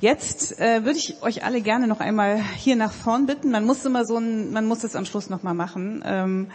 Jetzt 0.00 0.58
äh, 0.58 0.84
würde 0.84 0.98
ich 0.98 1.22
euch 1.22 1.44
alle 1.44 1.60
gerne 1.60 1.86
noch 1.86 2.00
einmal 2.00 2.42
hier 2.56 2.74
nach 2.74 2.90
vorn 2.92 3.26
bitten. 3.26 3.52
Man 3.52 3.64
muss 3.64 3.84
immer 3.84 4.04
so 4.04 4.16
ein, 4.16 4.52
man 4.52 4.66
muss 4.66 4.82
es 4.82 4.96
am 4.96 5.04
Schluss 5.04 5.30
noch 5.30 5.44
mal 5.44 5.54
machen. 5.54 6.02
Ähm, 6.04 6.48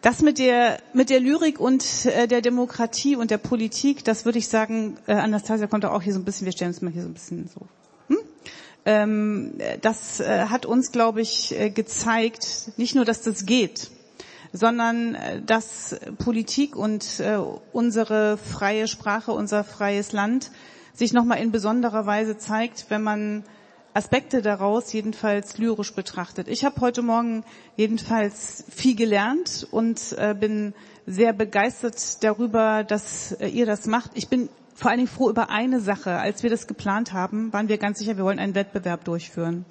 das 0.00 0.22
mit 0.22 0.38
der 0.38 0.78
mit 0.94 1.10
der 1.10 1.20
Lyrik 1.20 1.60
und 1.60 1.84
äh, 2.06 2.26
der 2.26 2.40
Demokratie 2.40 3.16
und 3.16 3.30
der 3.30 3.36
Politik, 3.36 4.02
das 4.02 4.24
würde 4.24 4.38
ich 4.38 4.48
sagen, 4.48 4.96
äh, 5.08 5.12
Anastasia 5.12 5.66
kommt 5.66 5.84
auch 5.84 6.00
hier 6.00 6.14
so 6.14 6.20
ein 6.20 6.24
bisschen. 6.24 6.46
Wir 6.46 6.52
stellen 6.52 6.70
uns 6.70 6.80
mal 6.80 6.90
hier 6.90 7.02
so 7.02 7.08
ein 7.08 7.12
bisschen 7.12 7.50
so 7.54 7.66
das 8.84 10.20
äh, 10.20 10.46
hat 10.46 10.66
uns, 10.66 10.92
glaube 10.92 11.20
ich, 11.20 11.58
äh, 11.58 11.70
gezeigt, 11.70 12.72
nicht 12.76 12.94
nur, 12.94 13.04
dass 13.04 13.22
das 13.22 13.44
geht, 13.44 13.90
sondern 14.52 15.14
äh, 15.14 15.42
dass 15.42 15.96
Politik 16.18 16.76
und 16.76 17.22
unsere 17.72 18.38
freie 18.38 18.88
Sprache, 18.88 19.32
unser 19.32 19.64
freies 19.64 20.12
Land 20.12 20.50
sich 20.94 21.12
nochmal 21.12 21.38
in 21.40 21.52
besonderer 21.52 22.06
Weise 22.06 22.38
zeigt, 22.38 22.86
wenn 22.88 23.02
man 23.02 23.44
Aspekte 23.92 24.40
daraus 24.40 24.92
jedenfalls 24.92 25.58
lyrisch 25.58 25.94
betrachtet. 25.94 26.48
Ich 26.48 26.64
habe 26.64 26.80
heute 26.80 27.02
Morgen 27.02 27.44
jedenfalls 27.76 28.64
viel 28.70 28.94
gelernt 28.94 29.66
und 29.70 30.14
bin 30.38 30.74
sehr 31.06 31.32
begeistert 31.32 32.22
darüber, 32.22 32.84
dass 32.84 33.36
ihr 33.40 33.66
das 33.66 33.86
macht. 33.86 34.12
Ich 34.14 34.28
bin 34.28 34.48
vor 34.80 34.90
allen 34.90 34.98
Dingen 34.98 35.10
froh 35.10 35.28
über 35.28 35.50
eine 35.50 35.78
Sache. 35.80 36.12
Als 36.12 36.42
wir 36.42 36.48
das 36.48 36.66
geplant 36.66 37.12
haben, 37.12 37.52
waren 37.52 37.68
wir 37.68 37.76
ganz 37.76 37.98
sicher, 37.98 38.16
wir 38.16 38.24
wollen 38.24 38.38
einen 38.38 38.54
Wettbewerb 38.54 39.04
durchführen. 39.04 39.66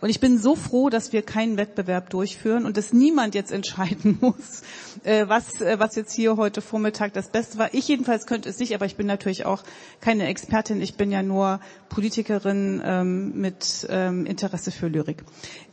Und 0.00 0.08
ich 0.08 0.20
bin 0.20 0.38
so 0.38 0.56
froh, 0.56 0.88
dass 0.88 1.12
wir 1.12 1.22
keinen 1.22 1.58
Wettbewerb 1.58 2.08
durchführen 2.08 2.64
und 2.64 2.76
dass 2.78 2.92
niemand 2.92 3.34
jetzt 3.34 3.52
entscheiden 3.52 4.16
muss, 4.22 4.62
äh, 5.04 5.28
was, 5.28 5.60
äh, 5.60 5.78
was 5.78 5.94
jetzt 5.94 6.14
hier 6.14 6.36
heute 6.36 6.62
Vormittag 6.62 7.12
das 7.12 7.28
Beste 7.28 7.58
war. 7.58 7.74
Ich 7.74 7.86
jedenfalls 7.88 8.26
könnte 8.26 8.48
es 8.48 8.58
nicht, 8.58 8.74
aber 8.74 8.86
ich 8.86 8.96
bin 8.96 9.06
natürlich 9.06 9.44
auch 9.44 9.62
keine 10.00 10.26
Expertin. 10.26 10.80
Ich 10.80 10.94
bin 10.94 11.10
ja 11.10 11.22
nur 11.22 11.60
Politikerin 11.90 12.80
ähm, 12.84 13.40
mit 13.40 13.86
ähm, 13.90 14.24
Interesse 14.24 14.70
für 14.70 14.88
Lyrik. 14.88 15.22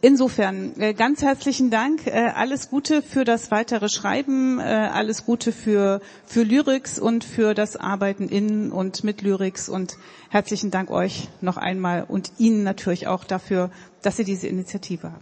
Insofern 0.01 0.77
äh, 0.79 0.93
ganz 0.93 1.21
herzlichen 1.21 1.69
Dank. 1.69 2.01
Alles 2.07 2.69
Gute 2.69 3.01
für 3.01 3.23
das 3.23 3.51
weitere 3.51 3.89
Schreiben, 3.89 4.59
alles 4.59 5.25
Gute 5.25 5.51
für, 5.51 6.01
für 6.25 6.43
Lyrics 6.43 6.99
und 6.99 7.23
für 7.23 7.53
das 7.53 7.75
Arbeiten 7.75 8.27
in 8.29 8.71
und 8.71 9.03
mit 9.03 9.21
Lyrics 9.21 9.69
und 9.69 9.97
herzlichen 10.29 10.71
Dank 10.71 10.89
euch 10.89 11.29
noch 11.41 11.57
einmal 11.57 12.03
und 12.07 12.31
Ihnen 12.37 12.63
natürlich 12.63 13.07
auch 13.07 13.23
dafür, 13.23 13.71
dass 14.01 14.17
Sie 14.17 14.23
diese 14.23 14.47
Initiative 14.47 15.13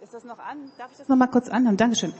Ist 0.00 0.14
das 0.14 0.24
noch 0.24 0.38
an? 0.38 0.70
Darf 0.78 0.90
ich 0.92 0.98
das 0.98 1.08
noch 1.08 1.16
mal 1.16 1.26
kurz 1.26 1.48
anhören? 1.50 1.76
Dankeschön. 1.76 2.14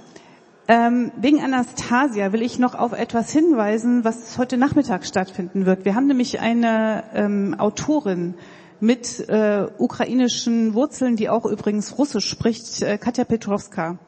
Ähm, 0.70 1.12
wegen 1.16 1.42
Anastasia 1.42 2.30
will 2.34 2.42
ich 2.42 2.58
noch 2.58 2.74
auf 2.74 2.92
etwas 2.92 3.32
hinweisen, 3.32 4.04
was 4.04 4.36
heute 4.36 4.58
Nachmittag 4.58 5.06
stattfinden 5.06 5.64
wird. 5.64 5.86
Wir 5.86 5.94
haben 5.94 6.06
nämlich 6.06 6.40
eine 6.40 7.04
ähm, 7.14 7.56
Autorin 7.58 8.34
mit 8.78 9.26
äh, 9.30 9.66
ukrainischen 9.78 10.74
Wurzeln, 10.74 11.16
die 11.16 11.30
auch 11.30 11.46
übrigens 11.46 11.96
Russisch 11.96 12.28
spricht, 12.28 12.82
äh, 12.82 12.98
Katja 12.98 13.24
Petrovska. 13.24 13.92
Und 13.92 13.98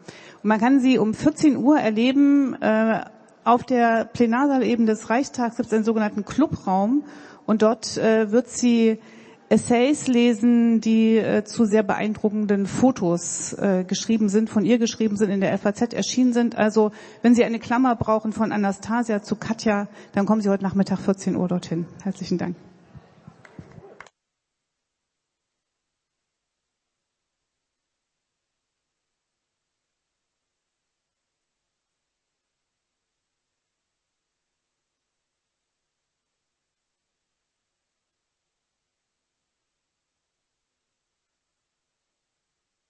man 0.42 0.61
kann 0.61 0.81
sie 0.81 0.99
um 0.99 1.14
14 1.14 1.57
Uhr 1.57 1.79
erleben. 1.81 2.55
Äh, 2.61 3.05
auf 3.42 3.64
der 3.64 4.05
Plenarsaal 4.05 4.62
eben 4.62 4.85
des 4.85 5.09
Reichstags 5.09 5.57
gibt 5.57 5.68
es 5.68 5.73
einen 5.73 5.85
sogenannten 5.85 6.27
Clubraum 6.27 7.05
und 7.46 7.62
dort 7.62 7.96
äh, 7.96 8.31
wird 8.33 8.51
sie 8.51 8.99
Essays 9.51 10.07
lesen, 10.07 10.81
die 10.81 11.17
äh, 11.17 11.43
zu 11.43 11.65
sehr 11.65 11.83
beeindruckenden 11.83 12.67
Fotos 12.67 13.53
äh, 13.55 13.83
geschrieben 13.85 14.29
sind, 14.29 14.49
von 14.49 14.65
ihr 14.65 14.79
geschrieben 14.79 15.17
sind, 15.17 15.31
in 15.31 15.41
der 15.41 15.59
FAZ 15.59 15.93
erschienen 15.93 16.33
sind. 16.33 16.57
Also 16.57 16.93
wenn 17.23 17.35
Sie 17.35 17.43
eine 17.43 17.59
Klammer 17.59 17.97
brauchen 17.97 18.33
von 18.33 18.53
Anastasia 18.53 19.23
zu 19.23 19.35
Katja, 19.35 19.89
dann 20.13 20.25
kommen 20.25 20.41
Sie 20.41 20.49
heute 20.49 20.63
Nachmittag 20.63 21.01
14 21.01 21.35
Uhr 21.35 21.49
dorthin. 21.49 21.87
Herzlichen 22.05 22.39
Dank. 22.39 22.55